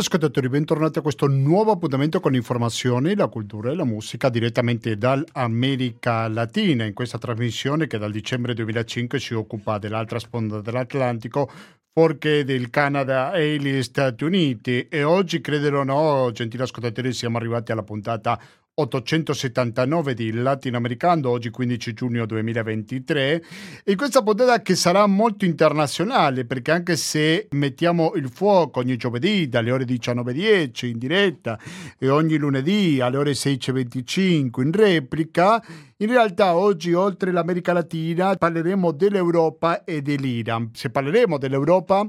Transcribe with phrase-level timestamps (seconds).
[0.00, 6.26] ascoltatori, bentornati a questo nuovo appuntamento con informazioni, la cultura e la musica direttamente dall'America
[6.26, 6.84] Latina.
[6.84, 11.50] In questa trasmissione che dal dicembre 2005 si occupa dell'altra sponda dell'Atlantico
[11.92, 14.88] forché del Canada e gli Stati Uniti.
[14.88, 18.40] E oggi, credere o no, gentili ascoltatori, siamo arrivati alla puntata
[18.80, 23.44] 879 di Latinoamericano, oggi 15 giugno 2023,
[23.84, 29.48] e questa puntata che sarà molto internazionale, perché anche se mettiamo il fuoco ogni giovedì
[29.48, 31.58] dalle ore 19.10 in diretta
[31.98, 35.62] e ogni lunedì alle ore 16.25 in replica,
[35.98, 40.70] in realtà oggi oltre l'America Latina parleremo dell'Europa e dell'Iran.
[40.72, 42.08] Se parleremo dell'Europa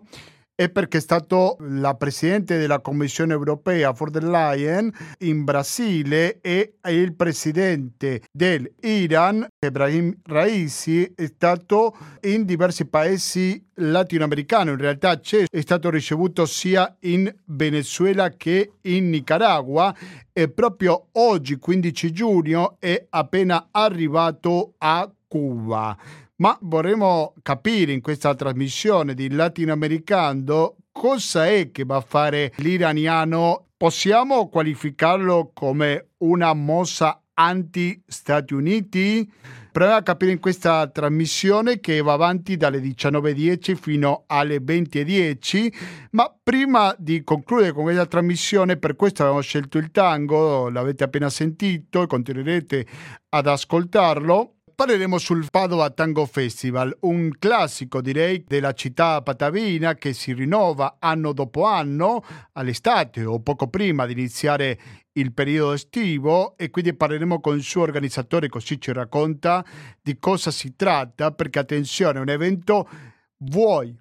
[0.61, 6.75] è perché è stato la Presidente della Commissione europea von der Leyen in Brasile e
[6.87, 14.69] il Presidente dell'Iran, Ebrahim Raisi, è stato in diversi paesi latinoamericani.
[14.69, 19.95] In realtà è stato ricevuto sia in Venezuela che in Nicaragua
[20.31, 25.97] e proprio oggi, 15 giugno, è appena arrivato a Cuba
[26.41, 33.67] ma vorremmo capire in questa trasmissione di Latinoamericano cosa è che va a fare l'iraniano.
[33.77, 39.31] Possiamo qualificarlo come una mossa anti-Stati Uniti?
[39.71, 45.73] Proviamo a capire in questa trasmissione che va avanti dalle 19.10 fino alle 20.10,
[46.11, 51.29] ma prima di concludere con questa trasmissione, per questo abbiamo scelto il tango, l'avete appena
[51.29, 52.85] sentito e continuerete
[53.29, 60.33] ad ascoltarlo parleremo sul Padova Tango Festival, un classico direi della città patavina che si
[60.33, 64.79] rinnova anno dopo anno all'estate o poco prima di iniziare
[65.13, 69.65] il periodo estivo e quindi parleremo con il suo organizzatore così ci racconta
[70.01, 72.89] di cosa si tratta perché attenzione è un evento
[73.37, 73.95] vuoi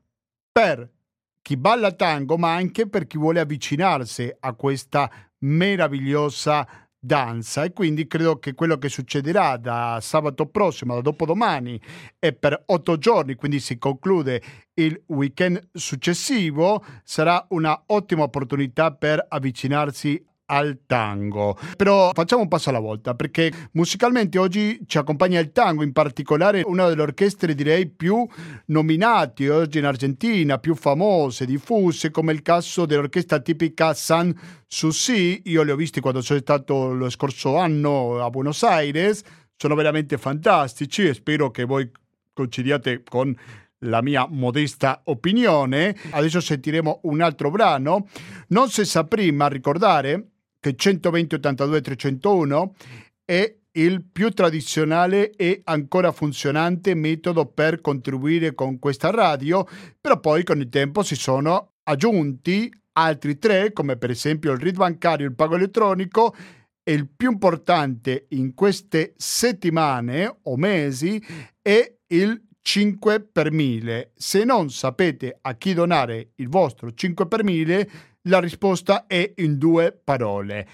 [0.53, 0.89] per
[1.43, 8.07] chi balla tango ma anche per chi vuole avvicinarsi a questa meravigliosa danza e quindi
[8.07, 11.81] credo che quello che succederà da sabato prossimo, da dopodomani
[12.19, 14.43] e per otto giorni, quindi si conclude
[14.75, 21.57] il weekend successivo, sarà una ottima opportunità per avvicinarsi al tango.
[21.77, 26.63] Però facciamo un passo alla volta perché musicalmente oggi ci accompagna il tango, in particolare
[26.67, 28.27] una delle orchestre direi più
[28.67, 35.43] nominate oggi in Argentina, più famose, diffuse, come il caso dell'orchestra tipica San Susi.
[35.45, 39.23] Io li ho visti quando sono stato lo scorso anno a Buenos Aires,
[39.57, 41.89] sono veramente fantastici e spero che voi
[42.33, 43.37] coincidiate con
[43.85, 45.97] la mia modesta opinione.
[46.11, 48.09] Adesso sentiremo un altro brano.
[48.49, 50.30] Non sa prima ricordare
[50.61, 52.75] che 120 82 301
[53.25, 59.67] è il più tradizionale e ancora funzionante metodo per contribuire con questa radio,
[60.01, 64.77] però poi con il tempo si sono aggiunti altri tre, come per esempio il RID
[64.77, 66.35] bancario, il pago elettronico
[66.83, 71.23] e il più importante in queste settimane o mesi
[71.63, 74.13] è il 5 per 1000.
[74.17, 77.91] Se non sapete a chi donare il vostro 5 per 1000,
[78.29, 80.69] la risposta è in due parole.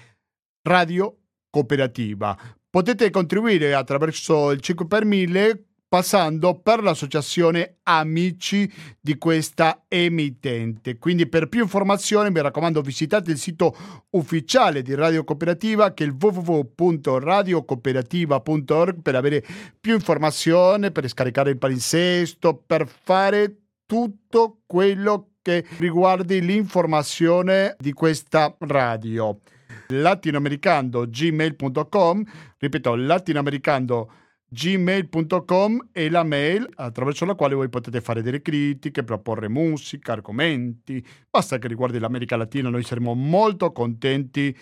[0.63, 1.17] Radio
[1.49, 2.37] cooperativa.
[2.69, 8.69] Potete contribuire attraverso il 5 per 1000 passando per l'associazione Amici
[8.99, 10.97] di questa emittente.
[10.97, 13.73] Quindi per più informazioni mi raccomando visitate il sito
[14.11, 19.45] ufficiale di Radio Cooperativa che è il www.radiocooperativa.org per avere
[19.79, 28.53] più informazioni, per scaricare il palinsesto, per fare tutto quello che riguardi l'informazione di questa
[28.59, 29.39] radio.
[29.87, 32.23] latinoamericando gmail.com
[32.57, 34.11] ripeto latinoamericando
[34.49, 41.05] gmail.com è la mail attraverso la quale voi potete fare delle critiche, proporre musica, argomenti,
[41.29, 44.53] basta che riguardi l'America Latina, noi saremo molto contenti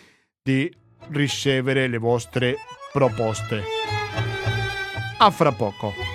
[0.42, 0.72] di
[1.10, 2.58] ricevere le vostre
[2.92, 3.64] proposte.
[5.18, 6.15] A fra poco.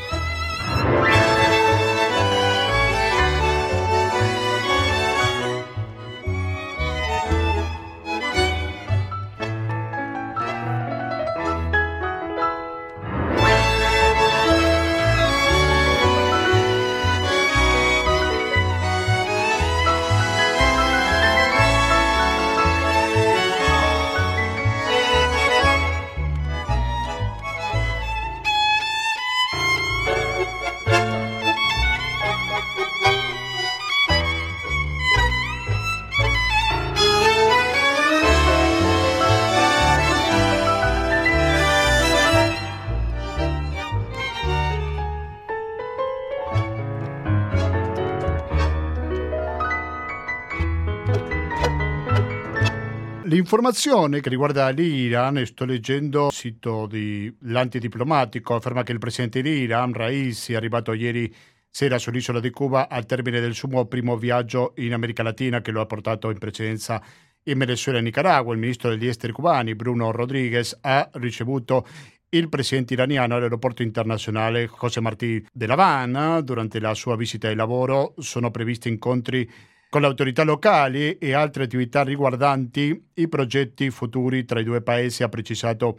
[53.40, 60.52] L'informazione che riguarda l'Iran, sto leggendo il sito dell'antidiplomatico, afferma che il presidente dell'Iran, Raisi,
[60.52, 61.34] è arrivato ieri
[61.70, 65.80] sera sull'isola di Cuba al termine del suo primo viaggio in America Latina che lo
[65.80, 67.02] ha portato in precedenza
[67.44, 68.52] in Venezuela e Nicaragua.
[68.52, 71.86] Il ministro degli esteri cubani, Bruno Rodriguez, ha ricevuto
[72.30, 76.42] il presidente iraniano all'aeroporto internazionale José Martí de La Habana.
[76.42, 79.50] Durante la sua visita di lavoro sono previsti incontri
[79.90, 85.24] con le autorità locali e altre attività riguardanti i progetti futuri tra i due paesi,
[85.24, 85.98] ha precisato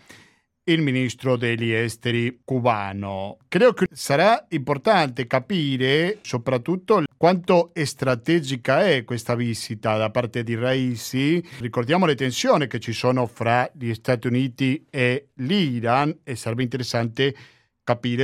[0.63, 3.37] il ministro degli esteri cubano.
[3.47, 11.43] Credo che sarà importante capire soprattutto quanto strategica è questa visita da parte di Raisi.
[11.59, 17.23] Ricordiamo le tensioni che ci sono fra gli Stati Uniti e l'Iran e sarebbe interessante
[17.23, 17.60] capire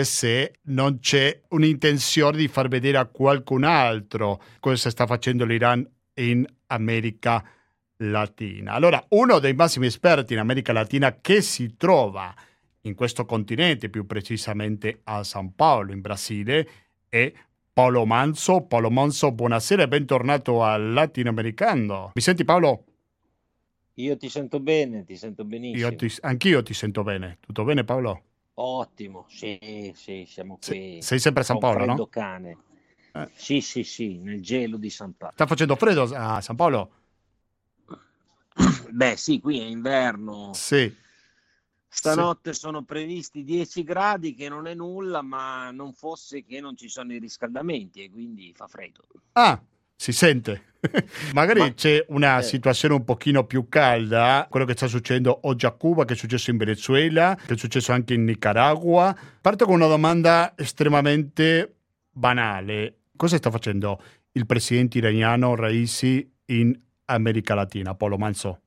[0.03, 6.45] se non c'è un'intenzione di far vedere a qualcun altro cosa sta facendo l'Iran in
[6.67, 7.43] America
[7.97, 8.73] Latina.
[8.73, 12.33] Allora, uno dei massimi esperti in America Latina che si trova
[12.81, 16.69] in questo continente, più precisamente a San Paolo, in Brasile,
[17.09, 17.31] è
[17.73, 18.61] Paolo Manso.
[18.61, 22.11] Paolo Manso, buonasera e bentornato al Latinoamericano.
[22.13, 22.83] Mi senti Paolo?
[23.95, 25.95] Io ti sento bene, ti sento benissimo.
[25.95, 27.37] Ti, anch'io ti sento bene.
[27.39, 28.23] Tutto bene Paolo?
[28.59, 30.99] Ottimo, sì, sì, siamo qui.
[31.01, 32.07] sei sempre a San Paolo, no?
[32.07, 32.57] cane.
[33.13, 33.29] Eh.
[33.35, 35.33] Sì, sì, sì, nel gelo di San Paolo.
[35.35, 36.91] Sta facendo freddo a San Paolo?
[38.89, 40.53] Beh, sì, qui è inverno.
[40.53, 40.91] Sì.
[41.87, 42.59] Stanotte sì.
[42.59, 47.13] sono previsti 10 gradi, che non è nulla, ma non fosse che non ci sono
[47.13, 49.05] i riscaldamenti e quindi fa freddo.
[49.33, 49.61] Ah,
[49.97, 50.75] si sente.
[51.33, 52.43] Magari ma, c'è una eh.
[52.43, 56.51] situazione un pochino più calda, quello che sta succedendo oggi a Cuba, che è successo
[56.51, 59.15] in Venezuela, che è successo anche in Nicaragua.
[59.41, 61.75] Parto con una domanda estremamente
[62.11, 62.99] banale.
[63.15, 64.01] Cosa sta facendo
[64.33, 68.61] il presidente iraniano Raisi in America Latina, Polo Manso?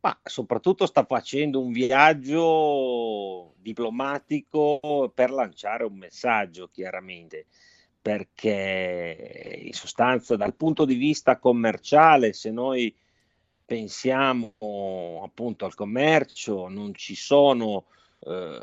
[0.00, 7.46] Ma soprattutto sta facendo un viaggio diplomatico per lanciare un messaggio, chiaramente,
[8.08, 12.96] perché in sostanza dal punto di vista commerciale, se noi
[13.66, 14.54] pensiamo
[15.22, 17.84] appunto al commercio, non ci sono,
[18.20, 18.60] eh,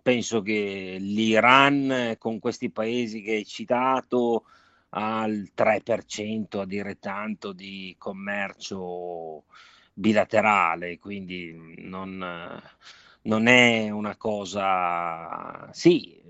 [0.00, 4.44] penso che l'Iran con questi paesi che hai citato,
[4.90, 9.44] al 3% a dire tanto di commercio
[9.92, 12.24] bilaterale, quindi non,
[13.26, 16.20] non è una cosa, sì,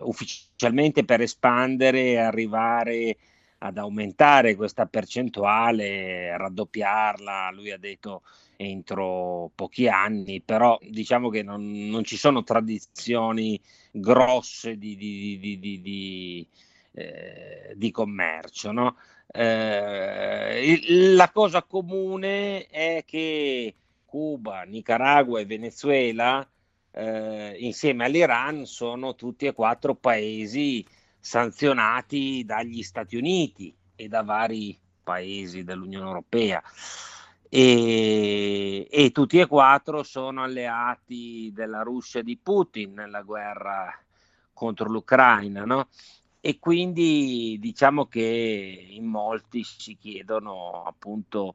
[0.00, 3.16] ufficialmente per espandere e arrivare
[3.58, 8.22] ad aumentare questa percentuale, raddoppiarla, lui ha detto
[8.56, 13.60] entro pochi anni, però diciamo che non, non ci sono tradizioni
[13.90, 16.48] grosse di, di, di, di
[16.92, 18.72] eh, commercio.
[18.72, 18.96] No?
[19.32, 20.80] Eh,
[21.14, 23.74] la cosa comune è che
[24.10, 26.44] Cuba, Nicaragua e Venezuela,
[26.90, 30.84] eh, insieme all'Iran, sono tutti e quattro paesi
[31.20, 36.60] sanzionati dagli Stati Uniti e da vari paesi dell'Unione Europea.
[37.48, 43.96] E, e, tutti e quattro sono alleati della Russia di Putin nella guerra
[44.52, 45.64] contro l'Ucraina.
[45.64, 45.88] No?
[46.40, 51.54] e quindi diciamo che in molti si chiedono appunto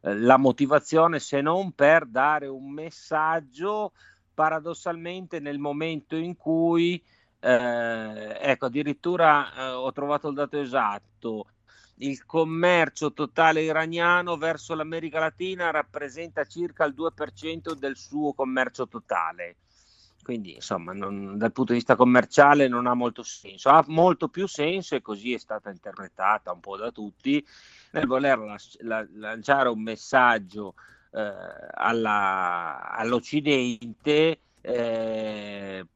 [0.00, 3.92] la motivazione se non per dare un messaggio
[4.34, 7.02] paradossalmente nel momento in cui
[7.40, 11.46] eh, ecco addirittura eh, ho trovato il dato esatto
[12.00, 19.56] il commercio totale iraniano verso l'America Latina rappresenta circa il 2% del suo commercio totale
[20.26, 23.68] quindi, insomma, non, dal punto di vista commerciale non ha molto senso.
[23.68, 27.46] Ha molto più senso, e così è stata interpretata un po' da tutti,
[27.96, 30.74] nel voler la, la, lanciare un messaggio
[31.12, 31.32] eh,
[31.74, 34.38] alla, all'Occidente.
[34.60, 35.86] Eh,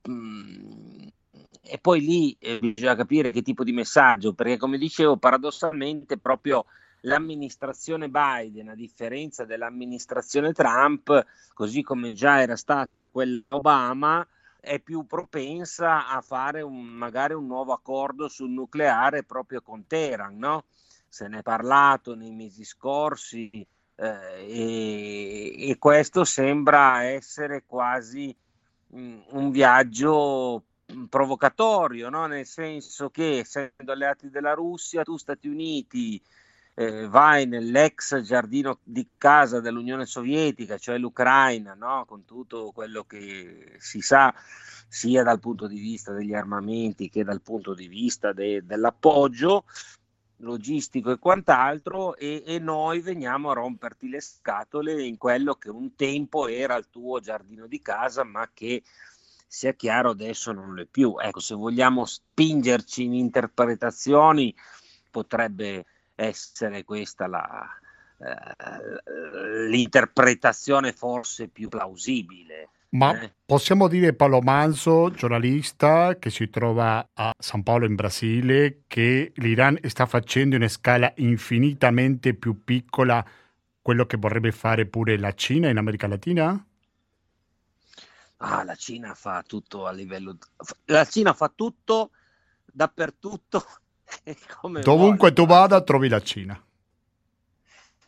[1.62, 6.64] e poi lì eh, bisogna capire che tipo di messaggio, perché come dicevo, paradossalmente proprio
[7.02, 14.26] l'amministrazione Biden, a differenza dell'amministrazione Trump, così come già era stato quella Obama
[14.60, 20.36] è più propensa a fare un, magari un nuovo accordo sul nucleare proprio con Teheran,
[20.36, 20.64] no?
[21.12, 23.50] Se ne è parlato nei mesi scorsi
[23.96, 28.34] eh, e, e, questo sembra essere quasi
[28.86, 32.26] mh, mm, un viaggio mm, provocatorio, no?
[32.26, 36.22] nel senso che essendo alleati della Russia, tu Stati Uniti
[36.74, 42.04] eh, vai nell'ex giardino di casa dell'Unione Sovietica, cioè l'Ucraina, no?
[42.06, 44.32] con tutto quello che si sa
[44.88, 49.64] sia dal punto di vista degli armamenti che dal punto di vista de- dell'appoggio,
[50.40, 55.94] logistico e quant'altro e, e, noi veniamo a romperti le scatole in quello che un
[55.94, 58.82] tempo era il tuo giardino di casa ma che
[59.46, 61.16] sia chiaro adesso non lo è più.
[61.18, 64.54] Ecco, se vogliamo spingerci in interpretazioni
[65.10, 67.68] potrebbe essere questa la,
[68.18, 72.68] eh, l'interpretazione forse più plausibile.
[72.90, 73.32] Ma eh?
[73.44, 79.78] possiamo dire Paolo Manzo, giornalista che si trova a San Paolo in Brasile, che l'Iran
[79.84, 83.24] sta facendo in scala infinitamente più piccola
[83.80, 86.66] quello che vorrebbe fare pure la Cina in America Latina?
[88.38, 90.36] Ah, la Cina fa tutto a livello...
[90.86, 92.10] La Cina fa tutto
[92.64, 93.64] dappertutto.
[94.82, 95.32] Dovunque vuole.
[95.32, 96.60] tu vada trovi la Cina.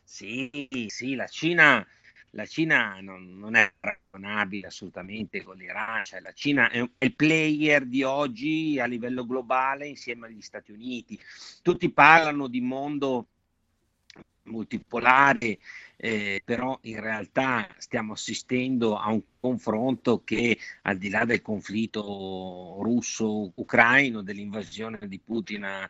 [0.02, 1.86] Sì, sì, la Cina
[2.34, 7.84] la Cina non, non è paragonabile assolutamente con l'Iran, cioè la Cina è, il player
[7.84, 11.18] di oggi a livello globale insieme agli Stati Uniti.
[11.62, 13.26] Tutti parlano di mondo
[14.44, 15.58] multipolare,
[15.96, 22.78] eh, però in realtà stiamo assistendo a un confronto che al di là del conflitto
[22.80, 25.88] russo-ucraino, dell'invasione di Putin a,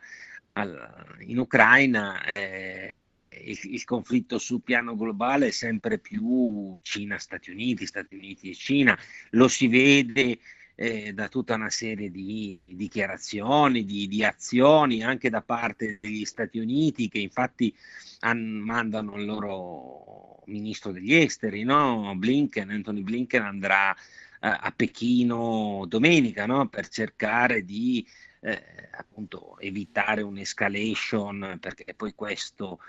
[0.52, 2.94] a, in Ucraina, eh,
[3.44, 8.98] il, il, conflitto sul piano globale è sempre più Cina-Stati Uniti, Stati Uniti e Cina,
[9.30, 10.38] lo si vede
[10.74, 16.24] eh, da tutta una serie di, di dichiarazioni, di, di, azioni anche da parte degli
[16.24, 17.74] Stati Uniti che infatti
[18.20, 22.12] han, mandano il loro ministro degli esteri, no?
[22.16, 23.98] Blinken, Anthony Blinken andrà eh,
[24.40, 26.68] a Pechino domenica no?
[26.68, 28.04] per cercare di
[28.40, 32.80] eh, appunto evitare un'escalation perché poi questo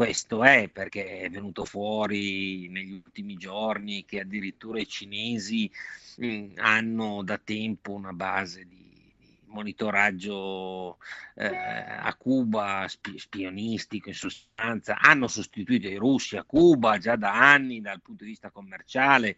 [0.00, 5.70] questo è perché è venuto fuori negli ultimi giorni che addirittura i cinesi
[6.16, 8.80] mh, mm, hanno da tempo una base di,
[9.48, 10.96] monitoraggio
[11.34, 17.52] eh, a Cuba spi- spionistico in sostanza, hanno sostituito i russi a Cuba già da
[17.52, 19.36] anni dal punto di vista commerciale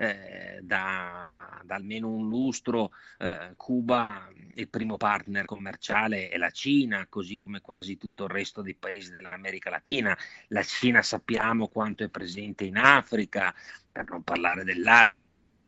[0.00, 1.30] eh, da,
[1.62, 7.60] da, almeno un lustro eh, Cuba il primo partner commerciale è la Cina, così come
[7.60, 10.16] quasi tutto il resto dei paesi dell'America Latina.
[10.48, 13.54] La Cina sappiamo quanto è presente in Africa,
[13.92, 15.14] per non parlare dell'Asia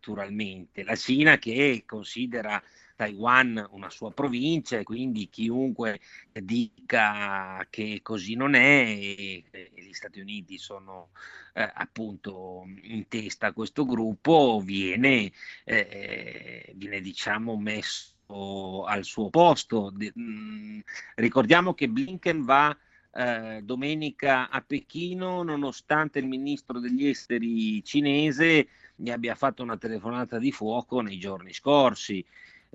[0.03, 0.83] naturalmente.
[0.83, 2.61] La Cina che considera
[3.03, 5.99] Taiwan una sua provincia e quindi chiunque
[6.33, 11.09] dica che così non è e, e gli Stati Uniti sono
[11.55, 15.33] eh, appunto in testa a questo gruppo viene,
[15.65, 19.93] eh, viene diciamo messo al suo posto.
[19.93, 20.81] Mh, mm,
[21.17, 22.77] ricordiamo che Blinken va
[23.15, 30.39] eh, domenica a Pechino nonostante il ministro degli esteri cinese gli abbia fatto una telefonata
[30.39, 32.27] di fuoco nei giorni scorsi eh,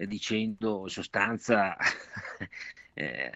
[0.05, 1.75] dicendo in sostanza
[2.93, 3.31] eh,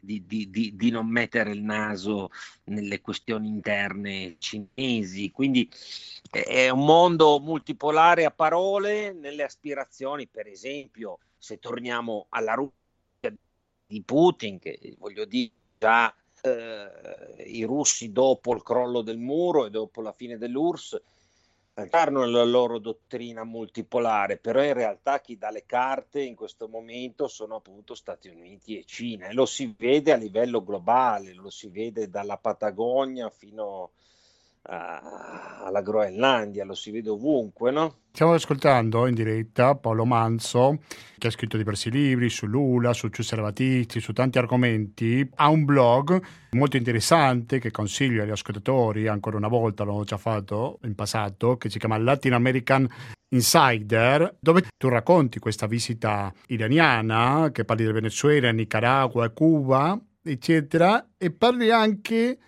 [0.00, 2.30] di, di, di, di, non mettere il naso
[2.64, 5.30] nelle questioni interne cinesi.
[5.30, 5.68] Quindi
[6.30, 13.34] è un mondo multipolare a parole, nelle aspirazioni, per esempio, se torniamo alla Russia
[13.86, 19.70] di Putin, che voglio dire già eh, i russi dopo il crollo del muro e
[19.70, 21.00] dopo la fine dell'URSS
[21.90, 27.28] hanno la loro dottrina multipolare, però in realtà chi dà le carte in questo momento
[27.28, 31.68] sono appunto Stati Uniti e Cina e lo si vede a livello globale, lo si
[31.68, 33.90] vede dalla Patagonia fino a,
[34.62, 37.96] alla Groenlandia, lo si vede ovunque, no?
[38.10, 40.80] Stiamo ascoltando in diretta Paolo Manzo,
[41.16, 45.28] che ha scritto diversi libri su Lula, su Giuseppe Battisti, su tanti argomenti.
[45.36, 50.80] Ha un blog molto interessante che consiglio agli ascoltatori, ancora una volta l'ho già fatto
[50.82, 52.88] in passato, che si chiama Latin American
[53.28, 61.30] Insider, dove tu racconti questa visita iraniana, che parli del Venezuela, Nicaragua, Cuba, eccetera, e
[61.30, 62.38] parli anche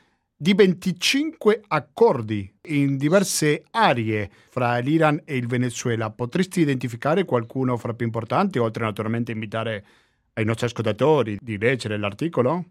[0.42, 6.08] di 25 accordi in diverse aree fra l'Iran e il Venezuela.
[6.08, 9.84] Potresti identificare qualcuno fra più importanti, oltre naturalmente invitare
[10.32, 12.64] ai nostri ascoltatori di leggere l'articolo?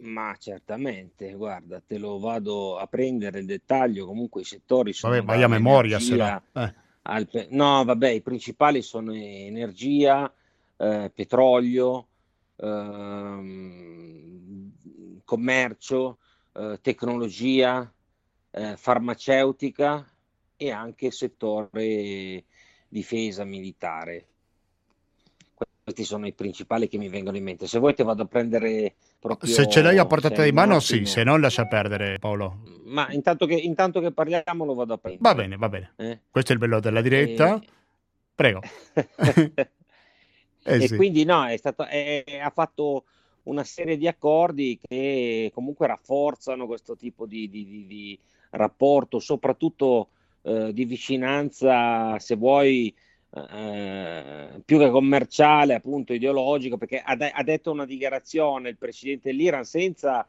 [0.00, 5.14] Ma certamente, guarda, te lo vado a prendere il dettaglio, comunque i settori sono...
[5.14, 6.42] Vabbè, vai a memoria se no.
[6.52, 6.74] Eh.
[7.30, 10.30] Pe- no, vabbè, i principali sono energia,
[10.76, 12.08] eh, petrolio,
[12.56, 14.70] ehm,
[15.24, 16.18] commercio,
[16.54, 17.90] eh, tecnologia,
[18.50, 20.06] eh, farmaceutica
[20.56, 22.44] e anche settore
[22.88, 24.26] difesa militare.
[25.82, 27.66] Questi sono i principali che mi vengono in mente.
[27.66, 29.50] Se vuoi te vado a prendere proprio...
[29.50, 32.60] Se ce l'hai a portata di mano, sì, se non lascia perdere Paolo.
[32.84, 35.28] Ma intanto che, intanto che parliamo lo vado a prendere.
[35.28, 35.92] Va bene, va bene.
[35.96, 36.20] Eh?
[36.30, 37.56] Questo è il bello della diretta.
[37.56, 37.66] E...
[38.32, 38.60] Prego.
[38.94, 39.66] eh,
[40.62, 40.94] e sì.
[40.94, 43.04] quindi no, è stato, è, è, ha fatto
[43.44, 48.18] una serie di accordi che comunque rafforzano questo tipo di, di, di, di
[48.50, 50.08] rapporto, soprattutto
[50.42, 52.94] eh, di vicinanza, se vuoi,
[53.30, 59.30] eh, più che commerciale, appunto ideologico, perché ha, de- ha, detto una dichiarazione il presidente
[59.30, 60.26] dell'Iran senza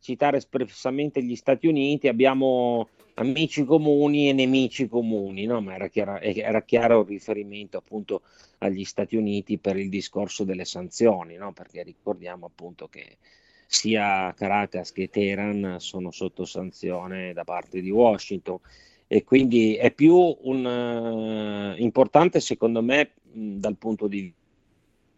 [0.00, 5.60] citare espressamente gli Stati Uniti, abbiamo amici comuni e nemici comuni, no?
[5.60, 8.22] ma era, chiaro, era chiaro il riferimento appunto
[8.58, 11.52] agli Stati Uniti per il discorso delle sanzioni, no?
[11.52, 13.18] perché ricordiamo appunto che
[13.66, 18.58] sia Caracas che Teheran sono sotto sanzione da parte di Washington
[19.06, 24.32] e quindi è più un, uh, importante secondo me mh, dal punto di,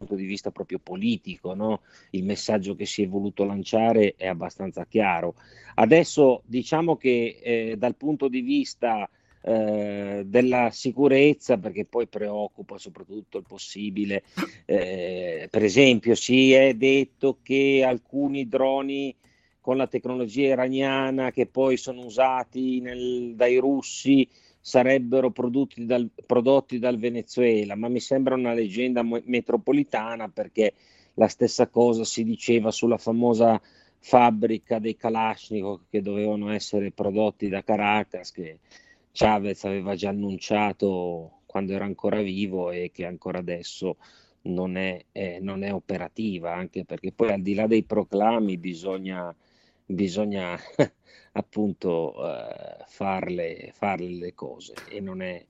[0.01, 1.83] punto di, vista proprio politico, no?
[2.11, 5.35] il messaggio che si è voluto lanciare è abbastanza chiaro.
[5.75, 9.09] Adesso diciamo che eh, dal punto di vista
[9.43, 14.23] eh, della sicurezza, perché poi preoccupa soprattutto il possibile,
[14.65, 19.15] eh, per esempio si è detto che alcuni droni
[19.61, 24.27] con la tecnologia iraniana che poi sono usati nel, dai russi
[24.61, 30.75] sarebbero prodotti dal, prodotti dal, Venezuela, ma mi sembra una leggenda metropolitana perché
[31.15, 33.61] la stessa cosa si diceva sulla famosa
[33.99, 38.59] fabbrica dei Kalashnikov che dovevano essere prodotti da Caracas, che
[39.13, 43.97] Chavez aveva già annunciato quando era ancora vivo e che ancora adesso
[44.43, 49.35] non è, eh, non è operativa, anche perché poi al di là dei proclami bisogna
[49.91, 50.59] bisogna
[51.33, 55.45] appunto uh, farle, farle le cose e non è,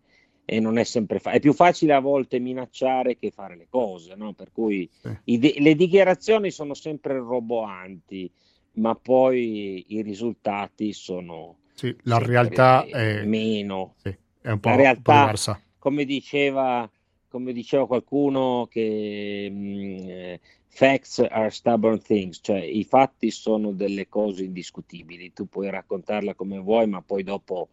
[0.45, 1.37] e non è sempre facile.
[1.37, 4.33] È più facile a volte minacciare che fare le cose, no?
[4.33, 4.89] per cui
[5.25, 8.31] de- le dichiarazioni sono sempre roboanti,
[8.73, 11.57] ma poi i risultati sono...
[11.75, 13.95] Sì, la realtà è meno.
[13.97, 15.61] Sì, è un po', la realtà, un po diversa.
[15.79, 16.91] Come diceva,
[17.29, 20.41] come diceva qualcuno che mh, mm, eh,
[20.73, 26.59] Facts are stubborn things, cioè i fatti sono delle cose indiscutibili, tu puoi raccontarla come
[26.59, 27.69] vuoi, ma poi dopo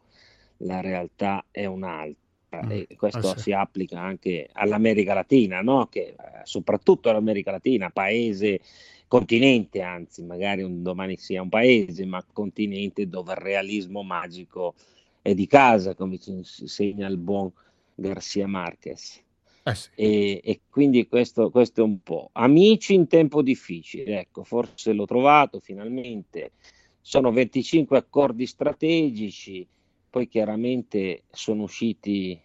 [0.58, 2.64] la realtà è un'altra.
[2.66, 2.72] Mm.
[2.72, 3.44] E questo ah, sì.
[3.44, 5.86] si applica anche all'America Latina, no?
[5.88, 8.62] che, eh, soprattutto all'America Latina, paese,
[9.08, 14.74] continente, anzi, magari un domani sia un paese, ma continente dove il realismo magico
[15.22, 17.52] è di casa, come ci insegna il buon
[17.94, 19.24] Garcia Marquez.
[19.68, 22.30] Eh e, e, quindi questo, questo, è un po'.
[22.34, 26.54] Amici in tempo difficile, ecco, forse l'ho trovato finalmente.
[27.02, 29.68] Sono 25 accordi strategici,
[30.10, 32.40] poi chiaramente sono usciti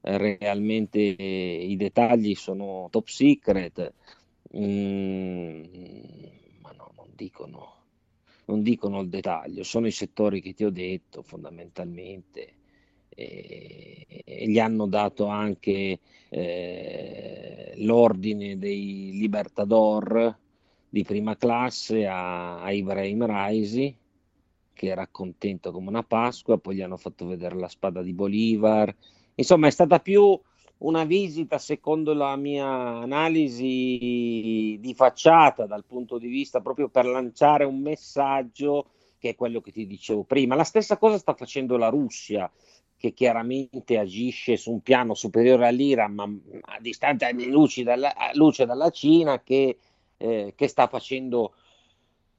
[0.00, 3.92] eh, realmente eh, i dettagli sono top secret,
[4.56, 5.62] mm,
[6.62, 7.74] ma no, non dicono,
[8.46, 12.57] non dicono il dettaglio, sono i settori che ti ho detto fondamentalmente
[13.14, 14.06] e
[14.46, 20.36] gli hanno dato anche eh, l'ordine dei Libertador
[20.88, 23.96] di prima classe a, a Ibrahim Raisi
[24.78, 28.94] che era contento come una Pasqua, poi gli hanno fatto vedere la spada di Bolivar.
[29.34, 30.40] Insomma, è stata più
[30.78, 37.64] una visita, secondo la mia analisi, di facciata dal punto di vista proprio per lanciare
[37.64, 40.54] un messaggio che è quello che ti dicevo prima.
[40.54, 42.48] La stessa cosa sta facendo la Russia
[42.98, 48.66] che chiaramente agisce su un piano superiore all'Iran, ma a distanza anni luce dalla, luce
[48.66, 49.78] dalla Cina, che,
[50.16, 51.54] eh, che, sta facendo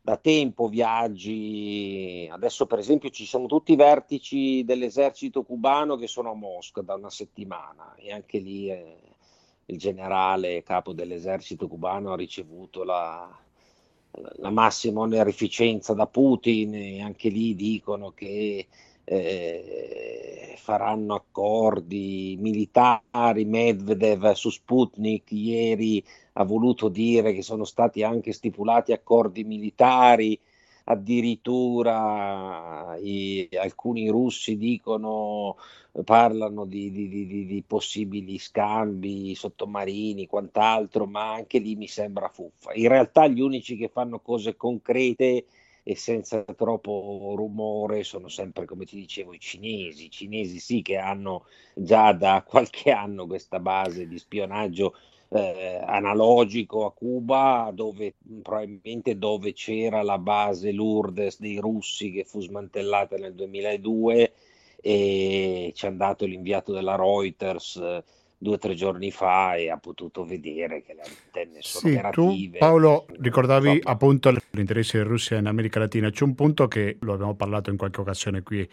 [0.01, 2.27] da tempo viaggi.
[2.29, 6.93] Adesso, per esempio, ci sono tutti i vertici dell'esercito cubano che sono a Mosca da
[6.93, 8.97] una settimana e anche lì eh,
[9.67, 13.33] il generale capo dell'esercito cubano ha ricevuto la,
[14.11, 18.67] la massima onorificenza da Putin e anche lì dicono che
[19.11, 23.45] eh, faranno accordi militari.
[23.45, 30.39] Medvedev su Sputnik ieri ha voluto dire che sono stati anche stipulati accordi militari.
[30.83, 35.55] Addirittura i, alcuni russi dicono,
[36.03, 42.73] parlano di, di, di, di possibili scambi sottomarini, quant'altro, ma anche lì mi sembra fuffa.
[42.73, 45.45] In realtà gli unici che fanno cose concrete
[45.83, 50.05] e senza troppo rumore sono sempre, come ti dicevo, i cinesi.
[50.05, 54.95] I cinesi sì che hanno già da qualche anno questa base di spionaggio
[55.29, 62.41] eh, analogico a Cuba, dove probabilmente dove c'era la base Lourdes dei russi che fu
[62.41, 64.33] smantellata nel 2002
[64.81, 67.75] e ci è andato l'inviato della Reuters.
[67.77, 68.03] Eh,
[68.41, 72.51] due o tre giorni fa e ha potuto vedere che le antenne sono sì, operative.
[72.51, 76.09] Tu, Paolo, ricordavi so, appunto l'interesse di Russia in America Latina.
[76.09, 78.67] C'è un punto che lo abbiamo parlato in qualche occasione qui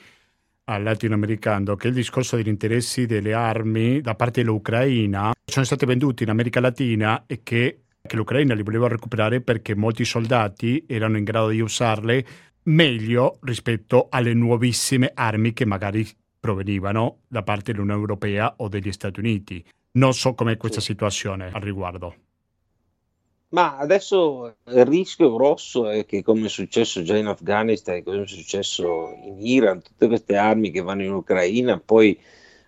[0.68, 5.86] al latinoamericano, che è il discorso degli interessi delle armi da parte dell'Ucraina sono state
[5.86, 11.18] vendute in America Latina e che che l'Ucraina li voleva recuperare perché molti soldati erano
[11.18, 12.24] in grado di usarle
[12.64, 16.06] meglio rispetto alle nuovissime armi che magari
[16.38, 19.64] provenivano da parte dell'Unione Europea o degli Stati Uniti.
[19.92, 22.14] Non so com'è questa situazione al riguardo.
[23.48, 28.26] Ma adesso il rischio grosso è che, come è successo già in Afghanistan, come è
[28.26, 32.18] successo in Iran, tutte queste armi che vanno in Ucraina poi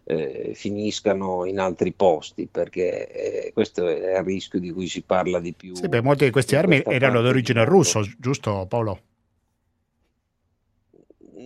[0.05, 5.41] eh, finiscano in altri posti, perché eh, questo è il rischio di cui si parla
[5.41, 5.75] di più.
[5.75, 9.01] Sì, beh, molte di queste armi erano d'origine russo, giusto Paolo?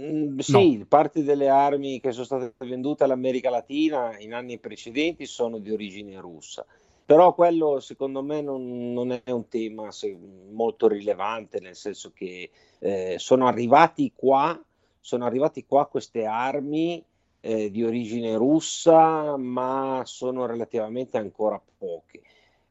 [0.03, 0.87] Mm, sì, no.
[0.89, 6.19] parte delle armi che sono state vendute all'America Latina in anni precedenti sono di origine
[6.19, 6.67] russa.
[7.05, 9.91] Però quello secondo me non, non è un tema
[10.51, 14.61] molto rilevante, nel senso che eh, sono arrivati qua,
[14.99, 17.05] sono arrivati qua queste armi
[17.41, 22.23] eh, di origine russa, ma sono relativamente ancora poche.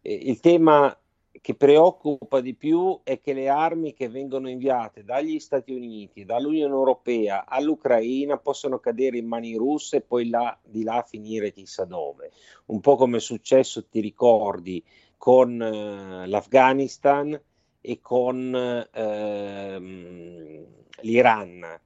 [0.02, 0.98] Eh, il tema
[1.40, 6.74] che preoccupa di più è che le armi che vengono inviate dagli Stati Uniti, dall'Unione
[6.74, 12.32] Europea all'Ucraina possono cadere in mani russe e poi là, di là finire chissà dove.
[12.66, 14.84] Un po' come è successo, ti ricordi,
[15.18, 17.40] con eh, l'Afghanistan
[17.80, 20.66] e con eh,
[21.02, 21.80] l'Iran.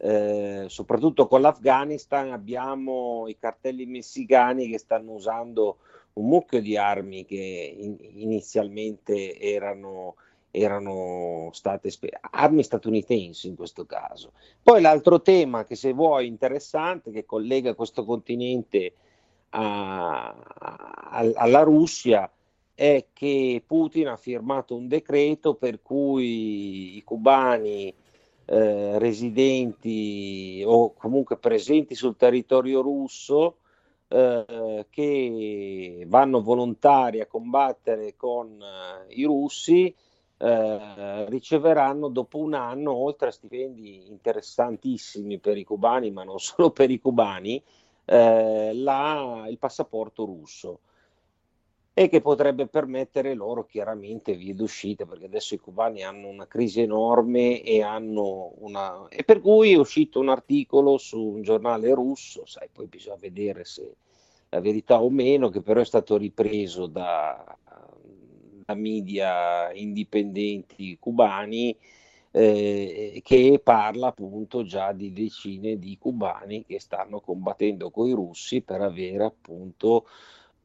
[0.00, 5.78] Eh, soprattutto con l'Afghanistan abbiamo i cartelli messicani che stanno usando
[6.18, 10.16] un mucchio di armi che in, inizialmente erano,
[10.50, 11.90] erano state
[12.32, 14.32] armi statunitensi in questo caso.
[14.62, 18.92] Poi l'altro tema che se vuoi interessante, che collega questo continente
[19.50, 22.30] a, a, alla Russia,
[22.74, 27.92] è che Putin ha firmato un decreto per cui i cubani
[28.44, 33.58] eh, residenti o comunque presenti sul territorio russo
[34.08, 39.94] eh, che vanno volontari a combattere con eh, i russi
[40.38, 46.70] eh, riceveranno dopo un anno, oltre a stipendi interessantissimi per i cubani, ma non solo
[46.70, 47.62] per i cubani,
[48.04, 50.80] eh, la, il passaporto russo
[51.98, 56.80] e che potrebbe permettere loro chiaramente vie d'uscita perché adesso i cubani hanno una crisi
[56.80, 62.46] enorme e hanno una e per cui è uscito un articolo su un giornale russo,
[62.46, 63.96] sai, poi bisogna vedere se
[64.50, 67.58] la verità o meno, che però è stato ripreso da,
[68.64, 71.76] da media indipendenti cubani
[72.30, 78.60] eh, che parla appunto già di decine di cubani che stanno combattendo con i russi
[78.60, 80.06] per avere appunto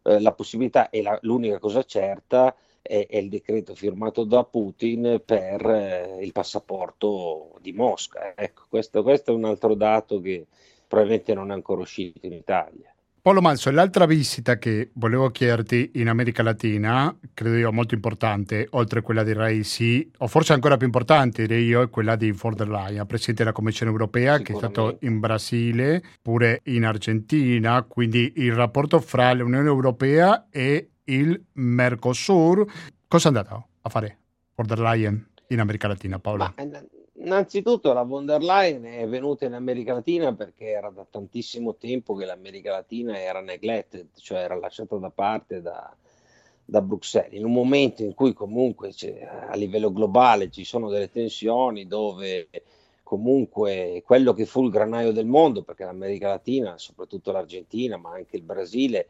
[0.03, 5.21] eh, la possibilità e la, l'unica cosa certa è, è, il decreto firmato da Putin
[5.25, 8.33] per eh, il passaporto di Mosca.
[8.35, 10.45] Ecco, questo, questo è un altro dato che
[10.87, 12.92] probabilmente non è ancora uscito in Italia.
[13.23, 18.99] Paolo Manso, l'altra visita che volevo chiederti in America Latina, credo io molto importante, oltre
[18.99, 22.53] a quella di Raisi, o forse ancora più importante direi io, è quella di von
[22.53, 28.33] der Leyen, Presidente della Commissione Europea, che è stato in Brasile, pure in Argentina, quindi
[28.35, 32.69] il rapporto fra l'Unione Europea e il Mercosur.
[33.07, 34.17] Cosa è andato a fare
[34.53, 36.53] von der Leyen in America Latina, Paolo?
[36.57, 36.63] Ma,
[37.15, 42.15] Innanzitutto la von der Leyen è venuta in America Latina perché era da tantissimo tempo
[42.15, 45.95] che l'America Latina era neglected, cioè era lasciata da parte da,
[46.65, 47.37] da Bruxelles.
[47.37, 48.91] In un momento in cui comunque
[49.47, 52.49] a livello globale ci sono delle tensioni dove
[53.03, 58.37] comunque quello che fu il granaio del mondo, perché l'America Latina, soprattutto l'Argentina, ma anche
[58.37, 59.07] il Brasile,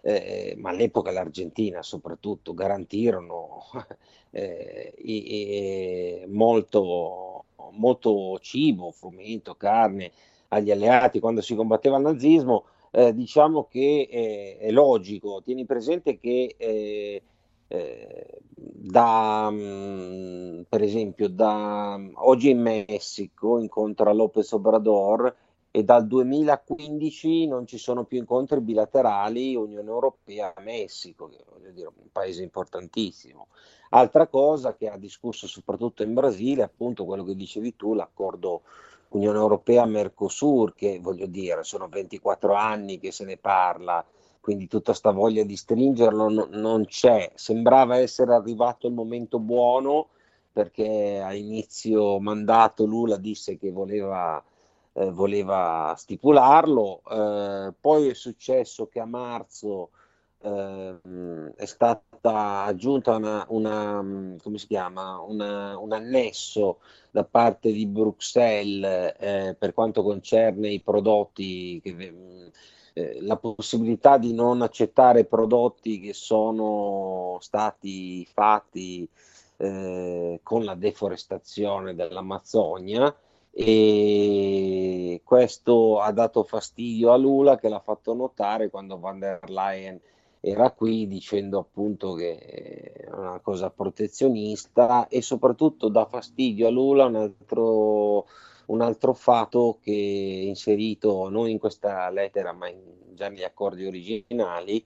[0.00, 3.62] eh, ma all'epoca l'Argentina soprattutto, garantirono
[4.30, 7.33] eh, e, molto,
[7.72, 10.12] molto cibo, frumento, carne
[10.48, 15.42] agli alleati quando si combatteva il nazismo, eh, diciamo che eh, è logico.
[15.42, 17.22] Tieni presente che eh,
[17.68, 25.34] eh, da, mh, mm, per esempio, da, oggi in Messico incontra Lopez Obrador
[25.70, 32.12] e dal 2015 non ci sono più incontri bilaterali Unione Europea-Messico, che è dire, un
[32.12, 33.48] paese importantissimo.
[33.96, 38.62] Altra cosa che ha discusso soprattutto in Brasile, appunto quello che dicevi tu, l'accordo
[39.10, 44.04] Unione Europea-Mercosur, che voglio dire, sono 24 anni che se ne parla,
[44.40, 47.30] quindi tutta questa voglia di stringerlo no, non c'è.
[47.36, 50.08] Sembrava essere arrivato il momento buono
[50.52, 54.42] perché a inizio mandato Lula disse che voleva
[54.94, 57.02] eh, voleva stipularlo.
[57.08, 59.90] Eh, poi è successo che a marzo
[60.44, 65.20] eh, è stata aggiunta una, una, come si chiama?
[65.20, 66.80] Una, un annesso
[67.10, 72.14] da parte di Bruxelles eh, per quanto concerne i prodotti che,
[72.92, 79.08] eh, la possibilità di non accettare prodotti che sono stati fatti
[79.56, 83.14] eh, con la deforestazione dell'Amazzonia
[83.50, 90.00] e questo ha dato fastidio a Lula che l'ha fatto notare quando van der Leyen
[90.46, 97.06] era qui dicendo appunto che è una cosa protezionista e soprattutto dà fastidio a Lula
[97.06, 98.26] un altro,
[98.66, 102.78] un altro fatto che è inserito non in questa lettera ma in,
[103.14, 104.84] già negli accordi originali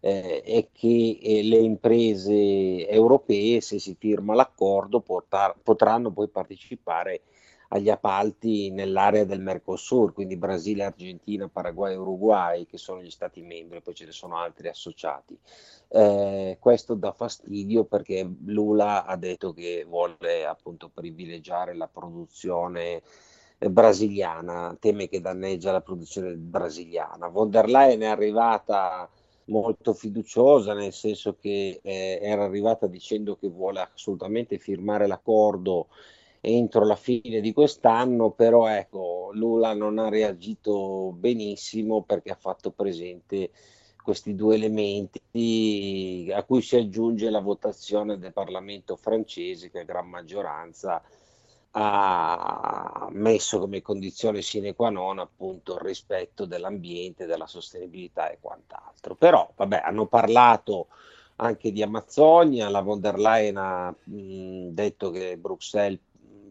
[0.00, 7.20] eh, è che eh, le imprese europee se si firma l'accordo portar, potranno poi partecipare
[7.74, 13.80] agli appalti nell'area del Mercosur, quindi Brasile, Argentina, Paraguay Uruguay, che sono gli stati membri,
[13.82, 15.36] poi ce ne sono altri associati.
[15.88, 23.02] Eh, questo dà fastidio perché Lula ha detto che vuole appunto privilegiare la produzione
[23.58, 27.26] brasiliana, teme che danneggia la produzione brasiliana.
[27.26, 29.10] Von der Leyen è arrivata
[29.46, 35.88] molto fiduciosa, nel senso che eh, era arrivata dicendo che vuole assolutamente firmare l'accordo
[36.44, 42.70] entro la fine di quest'anno, però ecco, Lula non ha reagito benissimo perché ha fatto
[42.70, 43.50] presente
[44.02, 50.08] questi due elementi a cui si aggiunge la votazione del Parlamento francese che a gran
[50.08, 51.02] maggioranza
[51.76, 59.14] ha messo come condizione sine qua non appunto il rispetto dell'ambiente, della sostenibilità e quant'altro.
[59.16, 60.88] Però vabbè, hanno parlato
[61.36, 65.98] anche di Amazzonia, la von der Leyen ha mh, detto che Bruxelles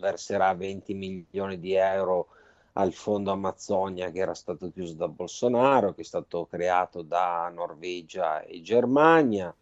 [0.04, 2.28] verserà 20 milioni di euro
[2.74, 8.42] al fondo Amazzonia che era stato chiuso da Bolsonaro, che è stato creato da Norvegia
[8.42, 9.56] e Germania.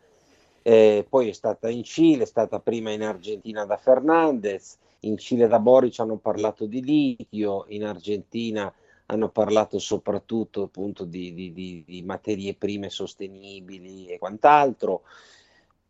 [0.63, 5.47] Eh, poi è stata in Cile, è stata prima in Argentina da Fernandez, in Cile
[5.47, 8.73] da Boric hanno parlato di litio, in Argentina
[9.07, 15.01] hanno parlato soprattutto appunto di, di, di, di materie prime sostenibili e quant'altro.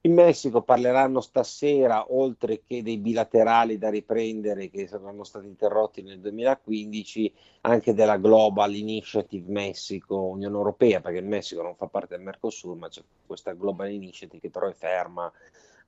[0.03, 6.19] In Messico parleranno stasera, oltre che dei bilaterali da riprendere che saranno stati interrotti nel
[6.19, 12.75] 2015, anche della Global Initiative Messico-Unione Europea, perché il Messico non fa parte del Mercosur,
[12.77, 15.31] ma c'è questa Global Initiative che però è ferma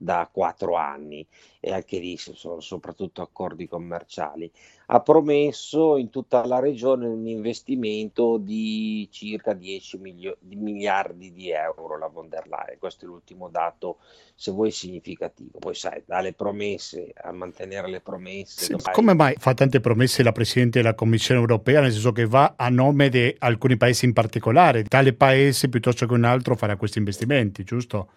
[0.04, 1.26] da quattro anni
[1.60, 4.52] e anche lì sono soprattutto accordi commerciali.
[4.88, 11.50] Ha promesso in tutta la regione un investimento di circa 10 milio- di miliardi di
[11.52, 14.00] euro la von der Leyen, questo è l'ultimo dato
[14.36, 15.60] se vuoi significativo.
[15.60, 18.66] Poi sai, dalle promesse a mantenere le promesse.
[18.66, 22.56] Sì, come mai fa tante promesse la Presidente della Commissione europea, nel senso che va
[22.58, 26.98] a nome di alcuni paesi in particolare, tale paese piuttosto che un altro farà questi
[26.98, 28.10] investimenti, giusto?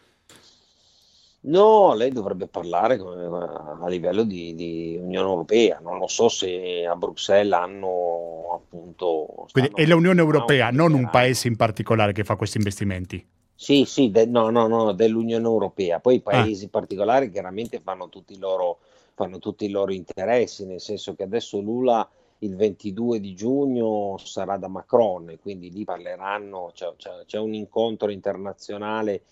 [1.46, 6.96] No, lei dovrebbe parlare a livello di, di, Unione Europea, non lo so se a
[6.96, 9.46] Bruxelles hanno appunto...
[9.52, 13.24] Quindi è l'Unione Europea, non un paese in particolare che fa questi investimenti?
[13.54, 16.00] Sì, sì, de, no, no, no, dell'Unione Europea.
[16.00, 16.30] Poi i ah.
[16.30, 16.70] paesi ah.
[16.70, 18.78] particolari chiaramente fanno tutti, i loro,
[19.14, 22.08] fanno tutti i loro interessi, nel senso che adesso Lula
[22.40, 27.54] il 22 di giugno sarà da Macron e quindi lì parleranno, c'è, c'è, c'è un
[27.54, 29.22] incontro internazionale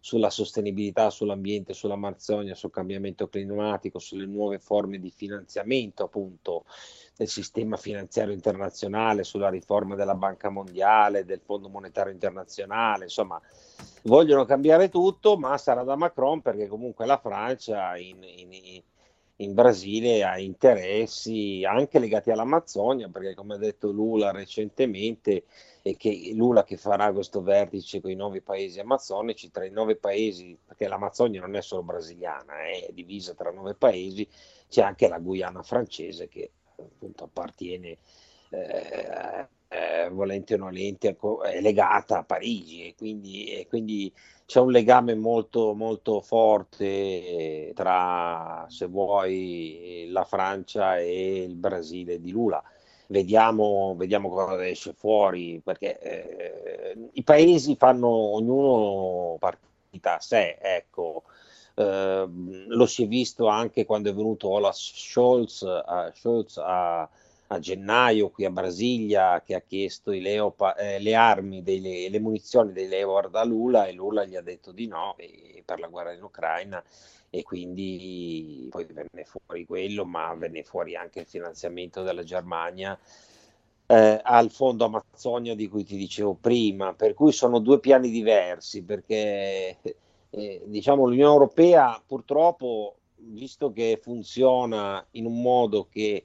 [0.00, 6.64] sulla sostenibilità, sull'ambiente, sulla Marzonia, sul cambiamento climatico, sulle nuove forme di finanziamento appunto
[7.16, 13.40] del sistema finanziario internazionale, sulla riforma della Banca Mondiale, del Fondo Monetario Internazionale, insomma
[14.02, 18.82] vogliono cambiare tutto, ma sarà da Macron perché comunque la Francia in, in, in
[19.46, 25.44] Brasile ha interessi anche legati all'Amazzonia, perché come ha detto Lula recentemente,
[25.82, 29.94] e che Lula che farà questo vertice con i nuovi paesi amazzonici, tra i nove
[29.96, 34.28] paesi, perché l'Amazzonia non è solo brasiliana, è divisa tra nove paesi,
[34.68, 37.98] c'è anche la Guyana francese che appunto appartiene
[38.50, 44.12] eh, eh, volente o nolente è legata a Parigi e quindi, e quindi
[44.46, 52.30] c'è un legame molto, molto forte tra, se vuoi, la Francia e il Brasile di
[52.30, 52.62] Lula.
[53.08, 61.24] Vediamo, vediamo cosa esce fuori, perché eh, i paesi fanno ognuno partita a sé, ecco.
[61.74, 62.26] Eh,
[62.68, 67.08] lo si è visto anche quando è venuto Olaf Scholz, uh, Scholz a,
[67.48, 72.72] a, gennaio qui a Brasilia che ha chiesto Leopa, eh, le armi, delle, le munizioni
[72.72, 76.12] dei Leopard a Lula e Lula gli ha detto di no e, per la guerra
[76.12, 76.82] in Ucraina
[77.30, 82.98] e quindi poi venne fuori quello, ma venne fuori anche il finanziamento della Germania
[83.90, 88.82] eh, al fondo Amazzonia di cui ti dicevo prima, per cui sono due piani diversi
[88.82, 89.78] perché
[90.30, 96.24] eh, diciamo l'Unione Europea purtroppo, visto che funziona in un modo che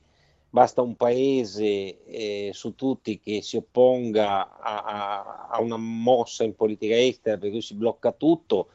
[0.53, 6.53] basta un paese eh, su tutti che si opponga a, a, a, una mossa in
[6.53, 8.67] politica estera per cui si blocca tutto,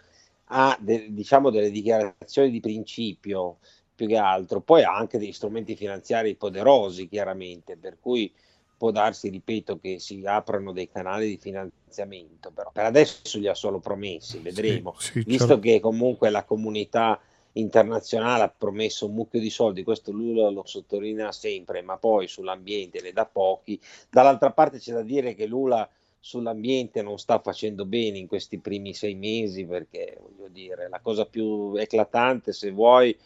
[0.46, 3.58] ha de, diciamo delle dichiarazioni di principio
[3.94, 8.32] più che altro, poi ha anche degli strumenti finanziari poderosi chiaramente, per cui
[8.76, 13.54] può darsi, ripeto, che si aprano dei canali di finanziamento, però per adesso li ha
[13.54, 15.60] solo promessi, vedremo, sì, sì, visto certo.
[15.60, 17.20] che comunque la comunità
[17.58, 23.00] internazionale ha promesso un mucchio di soldi, questo lui lo sottolinea sempre, ma poi sull'ambiente
[23.00, 23.80] ne dà pochi.
[24.10, 25.88] Dall'altra parte c'è da dire che Lula
[26.20, 31.24] sull'ambiente non sta facendo bene in questi primi sei mesi perché voglio dire la cosa
[31.24, 33.16] più eclatante se vuoi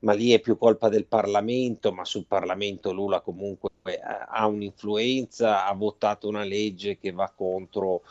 [0.00, 3.70] ma lì è più colpa del Parlamento ma sul Parlamento Lula comunque
[4.02, 8.02] ha un'influenza ha votato una legge che va contro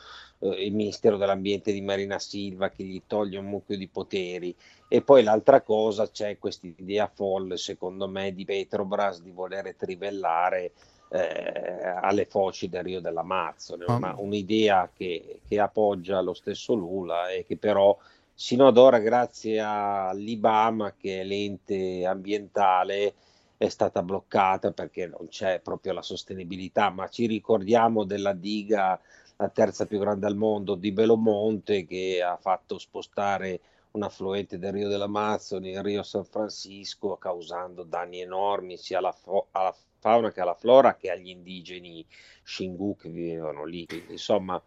[0.43, 4.55] eh, il Ministero dell'Ambiente di Marina Silva che gli toglie un mucchio di poteri.
[4.87, 10.73] E poi l'altra cosa c'è questa idea folle secondo me di Petrobras di voler trivellare
[11.09, 13.95] eh, alle foci del Rio dell'Amazzone, oh.
[13.95, 17.97] una, un'idea che, che, appoggia lo stesso Lula e che però
[18.33, 23.13] sino ad ora grazie all'IBAMA che è l'ente ambientale
[23.57, 28.99] è stata bloccata perché non c'è proprio la sostenibilità, ma ci ricordiamo della diga,
[29.43, 33.59] la terza più grande al mondo, di Belomonte che ha fatto spostare
[33.91, 39.47] un affluente del Rio dell'Amazzoni, il Rio San Francisco, causando danni enormi sia alla, fo-
[39.51, 42.05] alla fauna che alla flora che agli indigeni
[42.41, 43.85] Shingu che vivevano lì.
[44.09, 44.61] Insomma,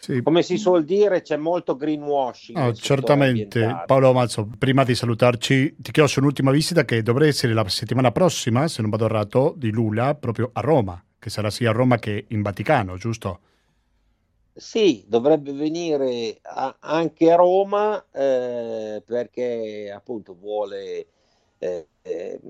[0.00, 0.20] sì.
[0.22, 2.58] Come si suol dire, c'è molto greenwashing.
[2.58, 3.84] Oh, certamente.
[3.86, 8.66] Paolo Mazzo, prima di salutarci, ti chiedo un'ultima visita che dovrebbe essere la settimana prossima,
[8.66, 12.24] se non vado errato, di Lula proprio a Roma, che sarà sia a Roma che
[12.28, 13.40] in Vaticano, giusto?
[14.54, 21.06] Sì, dovrebbe venire a, anche a Roma eh, perché appunto vuole...
[21.58, 22.40] Eh, eh,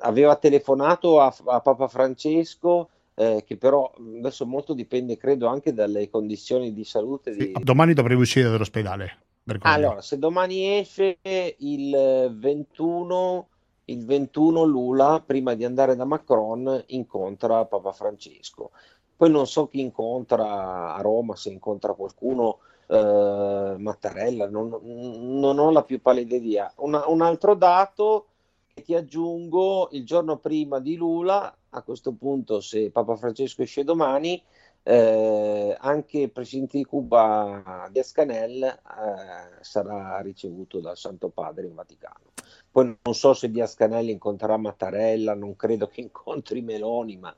[0.00, 6.10] aveva telefonato a, a Papa Francesco eh, che però adesso molto dipende, credo, anche dalle
[6.10, 7.32] condizioni di salute.
[7.32, 7.52] Sì, di...
[7.62, 9.18] Domani dovrei uscire dall'ospedale.
[9.60, 11.18] Allora, se domani esce
[11.58, 13.48] il 21,
[13.86, 18.70] il 21 Lula, prima di andare da Macron, incontra Papa Francesco.
[19.16, 25.70] Poi non so chi incontra a Roma, se incontra qualcuno, eh, Mattarella, non, non, ho
[25.70, 26.72] la più pallida idea.
[26.76, 28.26] Una, un altro dato
[28.72, 33.84] che ti aggiungo, il giorno prima di Lula a questo punto, se Papa Francesco esce
[33.84, 34.42] domani,
[34.86, 41.74] eh, anche il presidente di Cuba Diaz Canel eh, sarà ricevuto dal Santo Padre in
[41.74, 42.32] Vaticano.
[42.70, 47.34] Poi non so se Diaz Canel incontrerà Mattarella, non credo che incontri Meloni, ma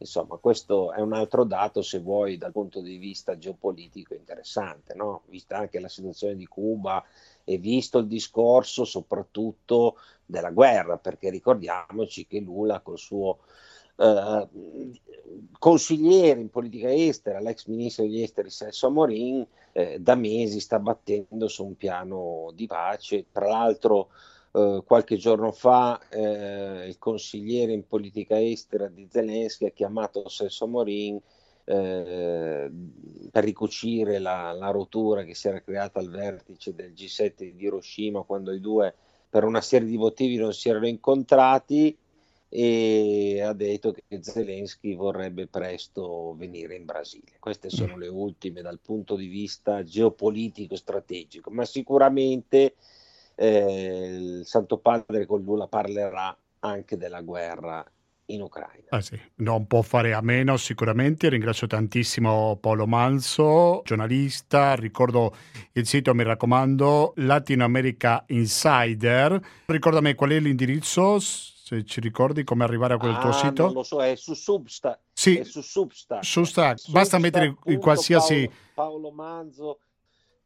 [0.00, 5.22] insomma questo è un altro dato, se vuoi, dal punto di vista geopolitico interessante, no?
[5.26, 7.04] vista anche la situazione di Cuba
[7.44, 13.38] e visto il discorso soprattutto della guerra, perché ricordiamoci che Lula col suo
[13.96, 14.48] eh,
[15.58, 21.46] consigliere in politica estera, l'ex ministro degli esteri Celso Amorin, eh, da mesi sta battendo
[21.46, 23.26] su un piano di pace.
[23.30, 24.08] Tra l'altro,
[24.52, 30.64] eh, qualche giorno fa eh, il consigliere in politica estera di Zelensky ha chiamato Celso
[30.64, 31.20] Amorin
[31.64, 32.70] eh,
[33.30, 38.22] per ricucire la, la rottura che si era creata al vertice del G7 di Hiroshima
[38.22, 38.92] quando i due
[39.28, 41.96] per una serie di motivi non si erano incontrati
[42.52, 47.36] e ha detto che Zelensky vorrebbe presto venire in Brasile.
[47.38, 52.74] Queste sono le ultime dal punto di vista geopolitico strategico, ma sicuramente
[53.40, 57.82] eh, il Santo Padre con Lula parlerà anche della guerra
[58.26, 58.84] in Ucraina.
[58.90, 59.18] Ah, sì.
[59.36, 61.30] Non può fare a meno sicuramente.
[61.30, 64.74] Ringrazio tantissimo Paolo Manso, giornalista.
[64.74, 65.34] Ricordo
[65.72, 69.40] il sito, mi raccomando, Latin America Insider.
[69.64, 73.64] Ricordami qual è l'indirizzo se ci ricordi come arrivare a quel ah, tuo sito?
[73.64, 74.98] Non lo so, è su Substack.
[75.14, 76.22] Sì, su Substack.
[76.22, 76.90] Substack.
[76.90, 78.50] Basta mettere in qualsiasi...
[78.74, 79.78] Paolo, Paolo Manzo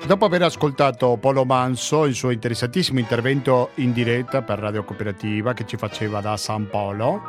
[0.06, 5.66] Dopo aver ascoltato Polo Manso, il suo interessantissimo intervento in diretta per Radio Cooperativa che
[5.66, 7.22] ci faceva da San Polo,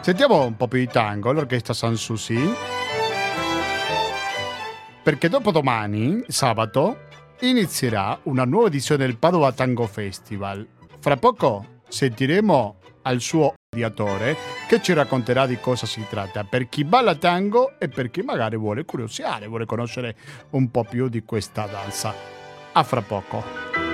[0.00, 2.38] sentiamo un po' più di tango, l'orchestra Sanssouci,
[5.02, 7.08] perché dopo domani, sabato,
[7.40, 10.64] inizierà una nuova edizione del Padova Tango Festival.
[11.00, 14.36] Fra poco sentiremo al suo mediatore
[14.68, 18.58] che ci racconterà di cosa si tratta per chi balla tango e per chi magari
[18.58, 20.14] vuole curiosare, vuole conoscere
[20.50, 22.12] un po' più di questa danza.
[22.72, 23.91] A fra poco.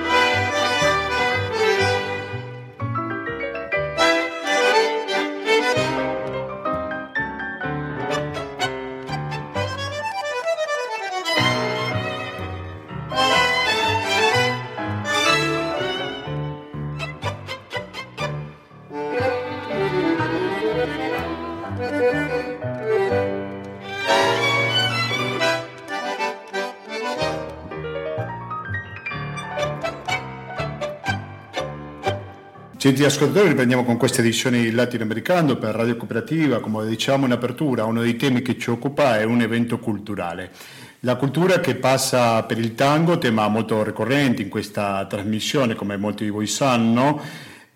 [32.89, 38.01] Gentili ascoltatori, riprendiamo con questa edizione latinoamericano per Radio Cooperativa, come diciamo in apertura, uno
[38.01, 40.51] dei temi che ci occupa è un evento culturale.
[41.01, 46.24] La cultura che passa per il tango, tema molto ricorrente in questa trasmissione, come molti
[46.24, 47.20] di voi sanno,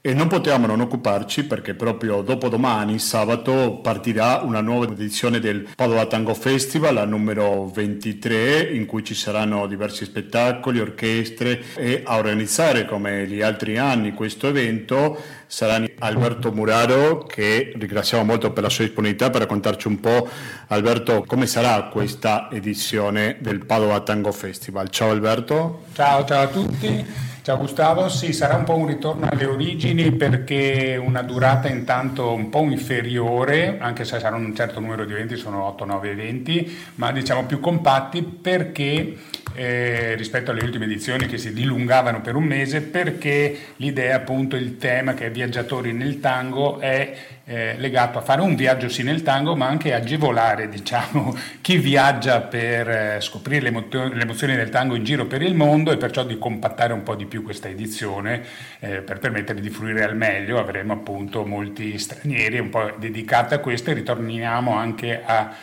[0.05, 6.07] e non potevamo non occuparci perché proprio dopodomani, sabato, partirà una nuova edizione del Padova
[6.07, 12.85] Tango Festival, la numero 23, in cui ci saranno diversi spettacoli, orchestre e a organizzare
[12.85, 18.85] come gli altri anni questo evento saranno Alberto Muraro che ringraziamo molto per la sua
[18.85, 20.29] disponibilità per raccontarci un po'
[20.69, 24.89] Alberto come sarà questa edizione del Padova Tango Festival.
[24.89, 25.85] Ciao Alberto.
[25.95, 27.31] Ciao, ciao a tutti.
[27.45, 32.49] Ciao Gustavo, sì, sarà un po' un ritorno alle origini perché una durata intanto un
[32.49, 37.45] po' inferiore, anche se saranno un certo numero di eventi, sono 8-9 eventi, ma diciamo
[37.45, 39.17] più compatti perché
[39.55, 44.77] eh, rispetto alle ultime edizioni che si dilungavano per un mese, perché l'idea appunto, il
[44.79, 47.13] tema che è viaggiatori nel tango è
[47.53, 52.41] eh, legato a fare un viaggio sì nel tango, ma anche agevolare diciamo, chi viaggia
[52.41, 55.99] per eh, scoprire le, emozio- le, emozioni del tango in giro per il mondo e
[55.99, 58.43] perciò di compattare un po' di più questa edizione
[58.81, 60.59] eh, per permettere di fruire al meglio.
[60.59, 65.55] Avremo appunto molti stranieri un po' dedicati a questo e ritorniamo anche a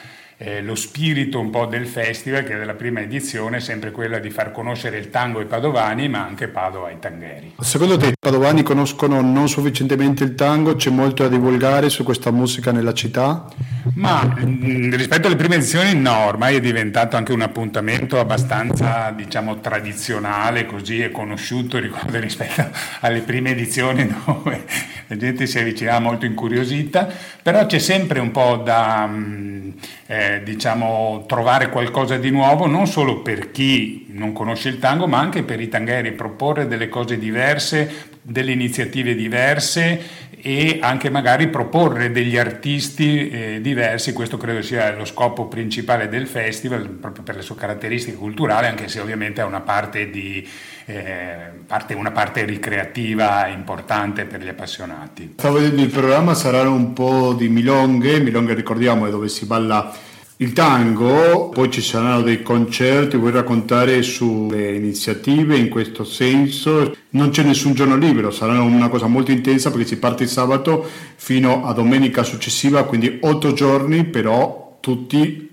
[0.42, 4.20] eh, lo spirito un po' del festival, che è della prima edizione, è sempre quella
[4.20, 7.56] di far conoscere il tango ai padovani, ma anche Padova ai tangheri.
[7.60, 10.76] Secondo te i padovani conoscono non sufficientemente il tango?
[10.76, 13.48] C'è molto da divulgare su questa musica nella città?
[13.96, 19.60] Ma mm, rispetto alle prime edizioni no, ormai è diventato anche un appuntamento abbastanza diciamo
[19.60, 22.66] tradizionale, così è conosciuto ricordo, rispetto
[23.02, 24.64] alle prime edizioni dove
[25.08, 27.10] la gente si avvicinava molto incuriosita,
[27.42, 29.06] però c'è sempre un po' da...
[29.06, 29.70] Mm,
[30.12, 35.20] eh, diciamo, trovare qualcosa di nuovo, non solo per chi non conosce il tango, ma
[35.20, 42.12] anche per i tangheri, proporre delle cose diverse, delle iniziative diverse e anche magari proporre
[42.12, 47.44] degli artisti eh, diversi, questo credo sia lo scopo principale del festival, proprio per le
[47.44, 50.48] sue caratteristiche culturali, anche se ovviamente ha una parte, di,
[50.90, 55.36] eh, parte, una parte ricreativa importante per gli appassionati.
[55.38, 59.94] Stavo vedendo il programma, saranno un po' di milonghe, milonghe ricordiamo è dove si balla
[60.38, 66.96] il tango, poi ci saranno dei concerti, vuoi raccontare sulle iniziative in questo senso?
[67.12, 70.90] Non c'è nessun giorno libero, sarà una cosa molto intensa perché si parte il sabato
[71.18, 75.49] fino a domenica successiva, quindi otto giorni, però tutti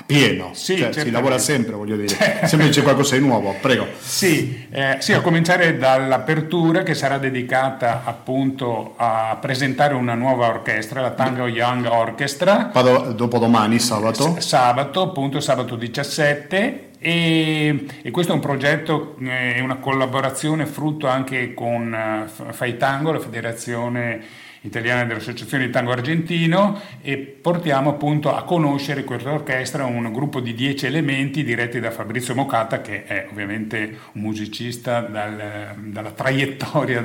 [0.00, 3.86] a pieno, sì, cioè, si lavora sempre, voglio dire, sempre c'è qualcosa di nuovo, prego.
[3.98, 11.02] Sì, eh, sì, a cominciare dall'apertura che sarà dedicata appunto a presentare una nuova orchestra,
[11.02, 12.70] la Tango Young Orchestra.
[12.72, 14.36] Vado dopo domani, sabato.
[14.38, 20.66] S- sabato, appunto, sabato 17 e, e, questo è un progetto, è eh, una collaborazione
[20.66, 27.90] frutto anche con uh, Fai Tango, la federazione italiana dell'Associazione di Tango Argentino e portiamo
[27.90, 33.04] appunto a conoscere questa orchestra un gruppo di dieci elementi diretti da Fabrizio Mocata che
[33.04, 37.00] è ovviamente un musicista dal, dalla traiettoria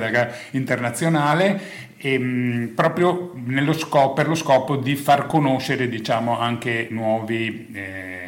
[0.50, 3.32] internazionale e, mh, proprio
[3.72, 8.26] scopo, per lo scopo di far conoscere diciamo anche nuovi eh,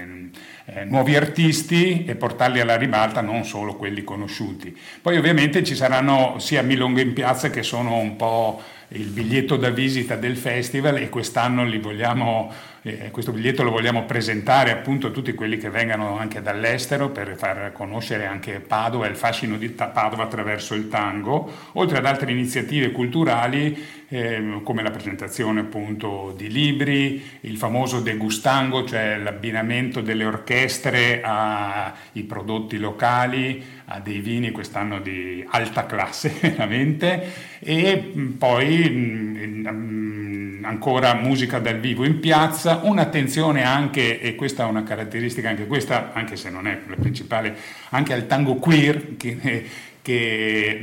[0.71, 4.77] eh, nuovi artisti e portarli alla ribalta, non solo quelli conosciuti.
[5.01, 8.61] Poi ovviamente ci saranno sia Milonga in piazza che sono un po'
[8.91, 12.51] il biglietto da visita del festival e quest'anno li vogliamo
[12.83, 17.37] eh, questo biglietto lo vogliamo presentare appunto a tutti quelli che vengano anche dall'estero per
[17.37, 22.31] far conoscere anche Padova e il fascino di Padova attraverso il tango, oltre ad altre
[22.31, 23.77] iniziative culturali
[24.09, 32.23] eh, come la presentazione appunto di libri, il famoso degustango, cioè l'abbinamento delle orchestre ai
[32.23, 41.15] prodotti locali, a dei vini quest'anno di alta classe veramente e poi mh, mh, ancora
[41.15, 42.81] musica dal vivo in piazza.
[42.83, 47.57] Un'attenzione anche, e questa è una caratteristica anche questa, anche se non è la principale,
[47.91, 49.67] anche al tango queer, che,
[50.03, 50.81] che,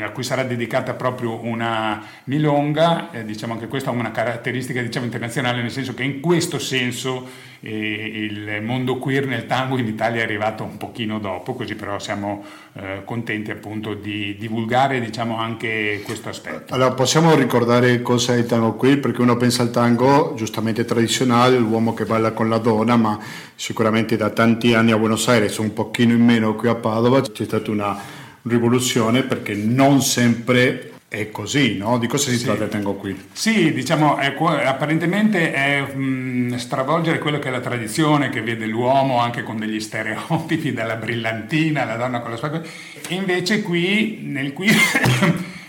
[0.00, 5.04] a cui sarà dedicata proprio una milonga, eh, diciamo che questa è una caratteristica diciamo,
[5.04, 10.20] internazionale, nel senso che in questo senso eh, il mondo queer nel tango in Italia
[10.20, 12.44] è arrivato un pochino dopo, così però siamo
[12.74, 16.74] eh, contenti appunto di divulgare diciamo, anche questo aspetto.
[16.74, 21.56] Allora possiamo ricordare cosa è il tango queer, perché uno pensa al tango giustamente tradizionale,
[21.56, 23.18] l'uomo che balla con la donna, ma
[23.54, 27.44] sicuramente da tanti anni a Buenos Aires, un pochino in meno qui a Padova, c'è
[27.44, 27.96] stata una
[28.42, 31.98] rivoluzione perché non sempre è così, no?
[31.98, 32.44] Di cosa si sì.
[32.44, 33.16] tratta Tengo qui?
[33.32, 34.34] Sì, diciamo, è,
[34.64, 39.80] apparentemente è mh, stravolgere quello che è la tradizione che vede l'uomo anche con degli
[39.80, 42.62] stereotipi, dalla brillantina, la donna con la.
[43.08, 44.68] E invece qui, nel qui...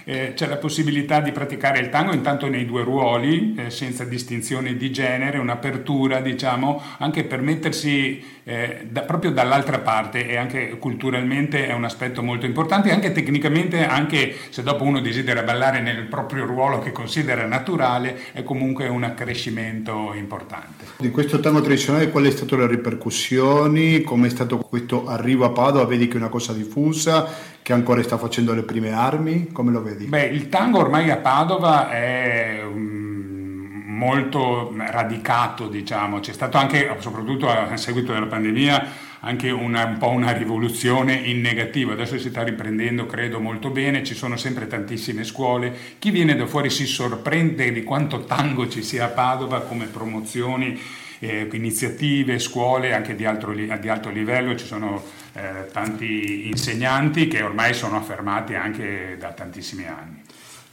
[0.06, 4.78] eh, c'è la possibilità di praticare il tango intanto nei due ruoli, eh, senza distinzione
[4.78, 11.68] di genere, un'apertura, diciamo, anche per mettersi eh, da, proprio dall'altra parte e anche culturalmente
[11.68, 16.46] è un aspetto molto importante, anche tecnicamente, anche se dopo uno desidera ballare nel proprio
[16.46, 20.86] ruolo che considera naturale, è comunque un accrescimento importante.
[21.00, 24.02] Di questo tango tradizionale quali sono state le ripercussioni?
[24.02, 25.86] Come è stato questo arrivo a Padova?
[25.86, 27.54] Vedi che è una cosa diffusa?
[27.66, 29.52] Che ancora sta facendo le prime armi?
[29.52, 30.06] Come lo vedi?
[30.06, 36.20] Beh, il tango ormai a Padova è um, molto radicato, diciamo.
[36.20, 38.88] C'è stato anche, soprattutto a seguito della pandemia,
[39.22, 41.94] anche una, un po' una rivoluzione in negativo.
[41.94, 45.76] Adesso si sta riprendendo, credo, molto bene, ci sono sempre tantissime scuole.
[45.98, 50.80] Chi viene da fuori si sorprende di quanto tango ci sia a Padova come promozioni
[51.18, 55.02] eh, iniziative, scuole anche di alto, di alto livello, ci sono
[55.36, 60.24] eh, tanti insegnanti che ormai sono affermati anche da tantissimi anni.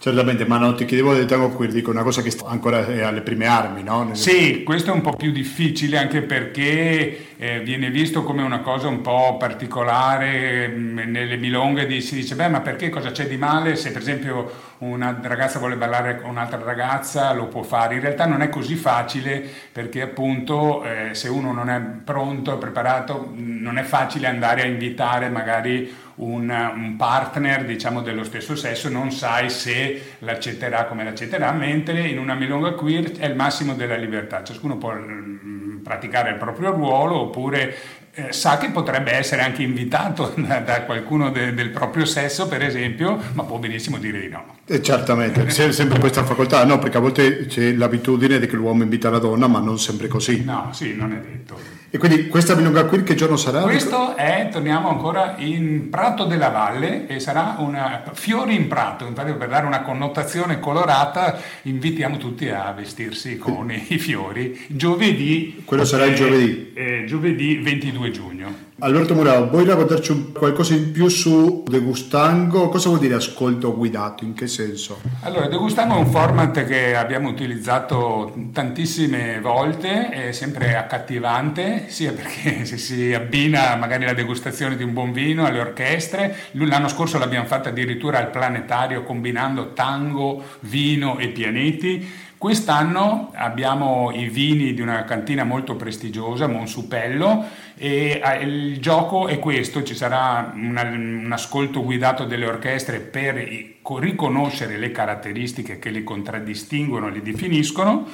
[0.02, 3.46] Certamente, ma non ti chiedevo del tango queer, dico una cosa che ancora alle prime
[3.46, 4.16] armi, no?
[4.16, 8.88] Sì, questo è un po' più difficile anche perché eh, viene visto come una cosa
[8.88, 13.36] un po' particolare mm, nelle milonghe, di, si dice, beh, ma perché cosa c'è di
[13.36, 17.94] male se per esempio una ragazza vuole ballare con un'altra ragazza, lo può fare.
[17.94, 19.40] In realtà non è così facile
[19.70, 25.28] perché appunto eh, se uno non è pronto, preparato, non è facile andare a invitare
[25.28, 32.06] magari un, un, partner diciamo dello stesso sesso, non sai se l'accetterà come l'accetterà, mentre
[32.06, 36.70] in una milonga queer è il massimo della libertà, ciascuno può mm, praticare il proprio
[36.70, 37.74] ruolo oppure
[38.14, 42.62] eh, sa che potrebbe essere anche invitato da, da qualcuno de, del proprio sesso, per
[42.62, 44.56] esempio, ma può benissimo dire di no.
[44.64, 49.10] Eh, certamente, sempre questa facoltà, no, perché a volte c'è l'abitudine di che l'uomo invita
[49.10, 50.44] la donna, ma non sempre così.
[50.44, 51.80] No, sì, non è detto.
[51.94, 53.60] E quindi questa milonga qui che giorno sarà?
[53.60, 59.32] Questo è, torniamo ancora in Prato della Valle e sarà una fiori in prato, infatti
[59.34, 64.64] per dare una connotazione colorata invitiamo tutti a vestirsi con i fiori.
[64.68, 65.60] Giovedì.
[65.66, 66.72] Quello sarà il giovedì.
[66.72, 68.54] Eh, giovedì 22 giugno.
[68.84, 72.68] Alberto Murao, vuoi raccontarci qualcosa in più su Degustango?
[72.68, 74.24] Cosa vuol dire ascolto guidato?
[74.24, 75.00] In che senso?
[75.20, 82.64] Allora, Degustango è un format che abbiamo utilizzato tantissime volte, è sempre accattivante, sia perché
[82.66, 87.46] se si abbina magari la degustazione di un buon vino alle orchestre, l'anno scorso l'abbiamo
[87.46, 95.04] fatta addirittura al planetario combinando tango, vino e pianeti Quest'anno abbiamo i vini di una
[95.04, 101.84] cantina molto prestigiosa, Monsupello, e eh, il gioco è questo, ci sarà una, un ascolto
[101.84, 108.08] guidato delle orchestre per riconoscere le caratteristiche che le contraddistinguono, le definiscono,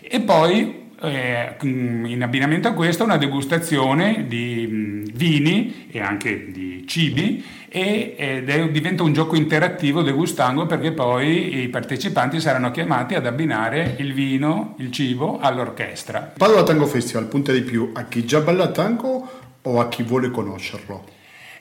[0.00, 7.44] e poi eh, in abbinamento a questo una degustazione di vini e anche di cibi
[7.76, 13.26] e, ed è, diventa un gioco interattivo degustango perché poi i partecipanti saranno chiamati ad
[13.26, 16.34] abbinare il vino, il cibo all'orchestra.
[16.38, 19.28] Padova Tango Festival punta di più a chi già balla tango
[19.60, 21.04] o a chi vuole conoscerlo?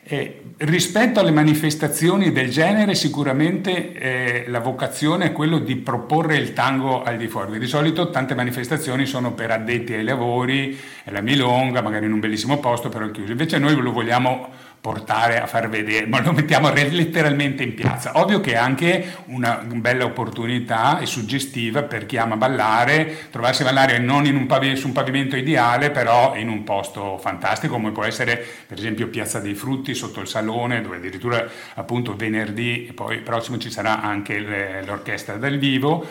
[0.06, 6.54] Eh, rispetto alle manifestazioni del genere sicuramente eh, la vocazione è quella di proporre il
[6.54, 7.58] tango al di fuori.
[7.58, 12.60] Di solito tante manifestazioni sono per addetti ai lavori, la milonga, magari in un bellissimo
[12.60, 13.32] posto però chiuso.
[13.32, 14.50] Invece noi lo vogliamo
[14.84, 18.20] portare a far vedere, ma lo mettiamo letteralmente in piazza.
[18.20, 23.66] Ovvio che è anche una bella opportunità e suggestiva per chi ama ballare, trovarsi a
[23.66, 28.04] ballare non un pav- su un pavimento ideale, però in un posto fantastico, come può
[28.04, 33.20] essere per esempio Piazza dei Frutti sotto il salone, dove addirittura appunto venerdì, e poi
[33.20, 36.06] prossimo ci sarà anche l'orchestra dal vivo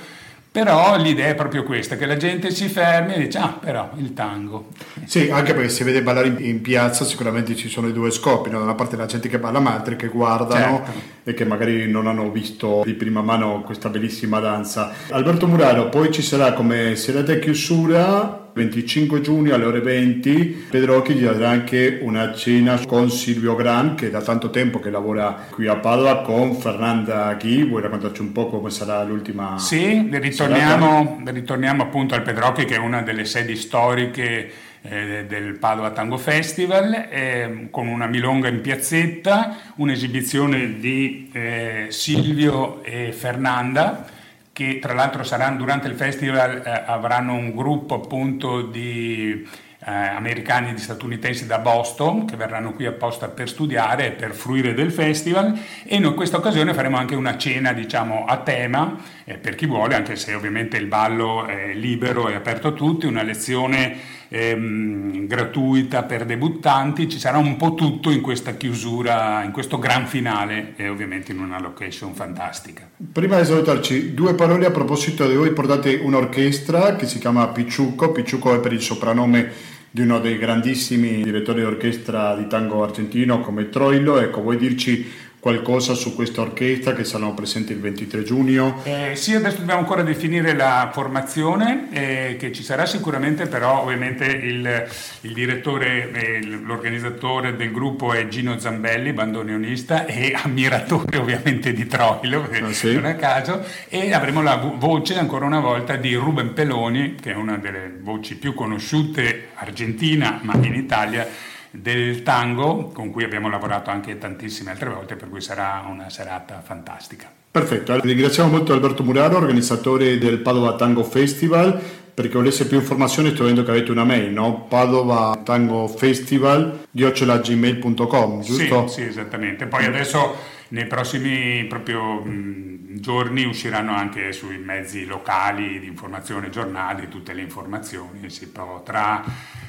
[0.52, 4.12] però l'idea è proprio questa, che la gente si fermi e dice, ah, però il
[4.12, 4.66] tango.
[5.06, 8.50] Sì, anche perché se vede ballare in, in piazza sicuramente ci sono i due scopi,
[8.50, 8.58] no?
[8.58, 11.00] da una parte la gente che balla, ma altri che guardano certo.
[11.24, 14.92] e che magari non hanno visto di prima mano questa bellissima danza.
[15.08, 21.14] Alberto Muraro, poi ci sarà come serata e chiusura 25 giugno alle ore 20 Pedrocchi
[21.14, 25.66] gli darà anche una cena con Silvio Gran che da tanto tempo che lavora qui
[25.66, 27.64] a Padova con Fernanda Ghi.
[27.64, 29.58] Vuoi raccontarci un po' come sarà l'ultima?
[29.58, 34.50] Sì, ritorniamo, ritorniamo appunto al Pedrocchi che è una delle sedi storiche
[34.82, 42.82] eh, del Padova Tango Festival eh, con una milonga in piazzetta, un'esibizione di eh, Silvio
[42.82, 44.11] e Fernanda
[44.52, 49.46] che tra l'altro saranno durante il festival eh, avranno un gruppo appunto di
[49.84, 54.74] eh, americani e statunitensi da Boston che verranno qui apposta per studiare e per fruire
[54.74, 55.58] del festival.
[55.84, 59.94] E in questa occasione faremo anche una cena diciamo a tema eh, per chi vuole
[59.94, 66.04] anche se ovviamente il ballo è libero e aperto a tutti una lezione ehm, gratuita
[66.04, 70.88] per debuttanti, ci sarà un po' tutto in questa chiusura, in questo gran finale e
[70.88, 72.88] ovviamente in una location fantastica.
[73.12, 78.10] Prima di salutarci, due parole a proposito di voi, portate un'orchestra che si chiama Picciucco,
[78.10, 83.68] Picciucco è per il soprannome di uno dei grandissimi direttori d'orchestra di tango argentino come
[83.68, 85.06] Troilo, ecco vuoi dirci
[85.42, 88.80] qualcosa su questa orchestra che saranno presenti il 23 giugno?
[88.84, 94.24] Eh, sì, adesso dobbiamo ancora definire la formazione eh, che ci sarà sicuramente, però ovviamente
[94.24, 94.86] il,
[95.22, 102.48] il direttore, eh, l'organizzatore del gruppo è Gino Zambelli, bandoneonista e ammiratore ovviamente di Troilo,
[102.48, 102.94] ah, sì?
[102.94, 107.34] non a caso, e avremo la voce ancora una volta di Ruben Peloni, che è
[107.34, 111.26] una delle voci più conosciute argentina ma in Italia
[111.72, 116.60] del tango, con cui abbiamo lavorato anche tantissime altre volte, per cui sarà una serata
[116.62, 117.30] fantastica.
[117.50, 121.80] Perfetto, ringraziamo molto Alberto Muraro, organizzatore del Padova Tango Festival.
[122.14, 124.66] Per chi volesse più informazioni sto vedendo che avete una mail, no?
[124.68, 128.86] Padova Tango Festival, gmail.com, giusto?
[128.88, 129.66] Sì, sì, esattamente.
[129.66, 130.36] Poi adesso
[130.68, 137.40] nei prossimi proprio, mh, giorni usciranno anche sui mezzi locali di informazione, giornali, tutte le
[137.40, 139.22] informazioni, si potrà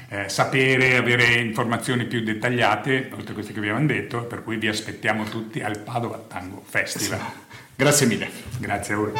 [0.08, 4.68] eh, sapere, avere informazioni più dettagliate, oltre a queste che abbiamo detto, per cui vi
[4.68, 7.20] aspettiamo tutti al Padova Tango Festival.
[7.76, 8.28] Grazie mille.
[8.58, 9.12] Grazie a voi.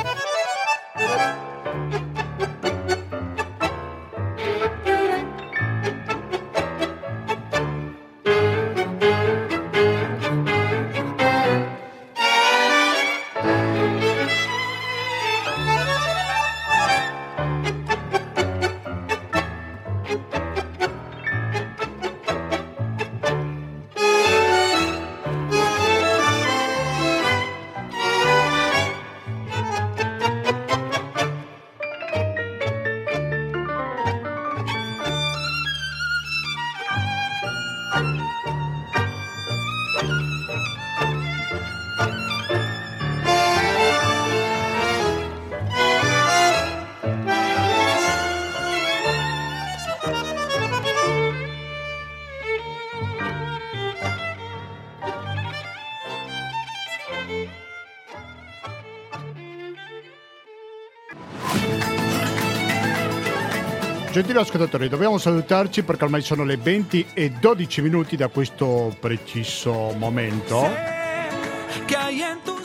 [64.35, 69.95] Gentili ascoltatori, dobbiamo salutarci perché ormai sono le 20 e 12 minuti da questo preciso
[69.97, 70.69] momento.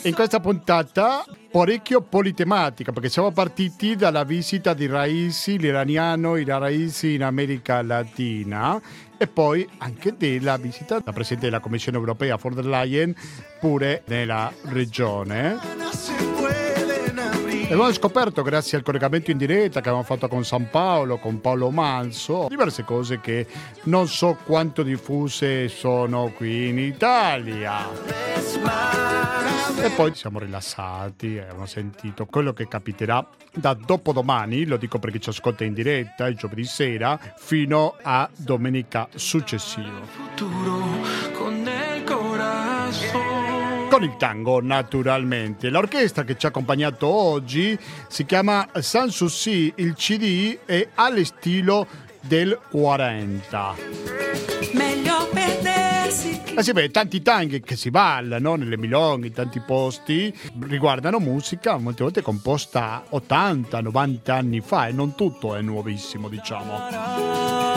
[0.02, 6.58] In questa puntata parecchio politematica perché siamo partiti dalla visita di Raisi, l'iraniano e la
[6.58, 8.82] Raisi in America Latina
[9.16, 13.14] e poi anche della visita della Presidente della Commissione Europea von der Leyen
[13.60, 16.29] pure nella regione.
[17.72, 21.70] Abbiamo scoperto, grazie al collegamento in diretta che abbiamo fatto con San Paolo, con Paolo
[21.70, 23.46] Manso, diverse cose che
[23.84, 27.88] non so quanto diffuse sono qui in Italia.
[29.82, 35.30] E poi siamo rilassati, abbiamo sentito quello che capiterà da dopodomani, lo dico perché ci
[35.30, 40.02] ascolta in diretta il giovedì sera, fino a domenica successiva.
[40.06, 40.88] Futuro
[41.34, 43.29] con il corazon
[43.90, 45.70] con il tango naturalmente.
[45.70, 47.78] L'orchestra che ci ha accompagnato oggi
[48.08, 51.88] si chiama Sanssouci, il CD è all'estilo
[52.22, 53.76] del 40.
[54.74, 56.40] Meglio perdersi.
[56.56, 61.78] Eh sì, beh, tanti tanghi che si ballano nelle milonghe, in tanti posti, riguardano musica
[61.78, 67.69] molte volte composta 80-90 anni fa e non tutto è nuovissimo, diciamo.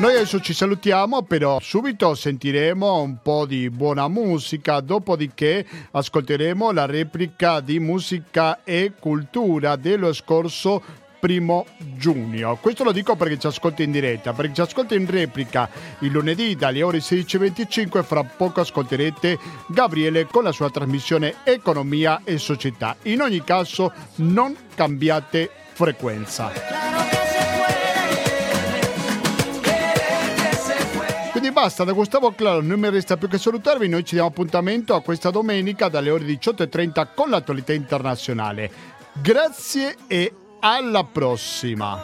[0.01, 6.87] noi adesso ci salutiamo, però subito sentiremo un po' di buona musica, dopodiché ascolteremo la
[6.87, 10.83] replica di musica e cultura dello scorso
[11.21, 12.57] primo giugno.
[12.57, 16.57] Questo lo dico perché ci ascolta in diretta, perché ci ascolta in replica il lunedì
[16.57, 19.39] dalle ore 16.25 fra poco ascolterete
[19.69, 22.97] Gabriele con la sua trasmissione Economia e Società.
[23.03, 27.20] In ogni caso non cambiate frequenza.
[31.61, 35.03] basta, da Gustavo Claro non mi resta più che salutarvi, noi ci diamo appuntamento a
[35.03, 38.71] questa domenica dalle ore 18.30 con l'attualità internazionale.
[39.13, 42.01] Grazie e alla prossima!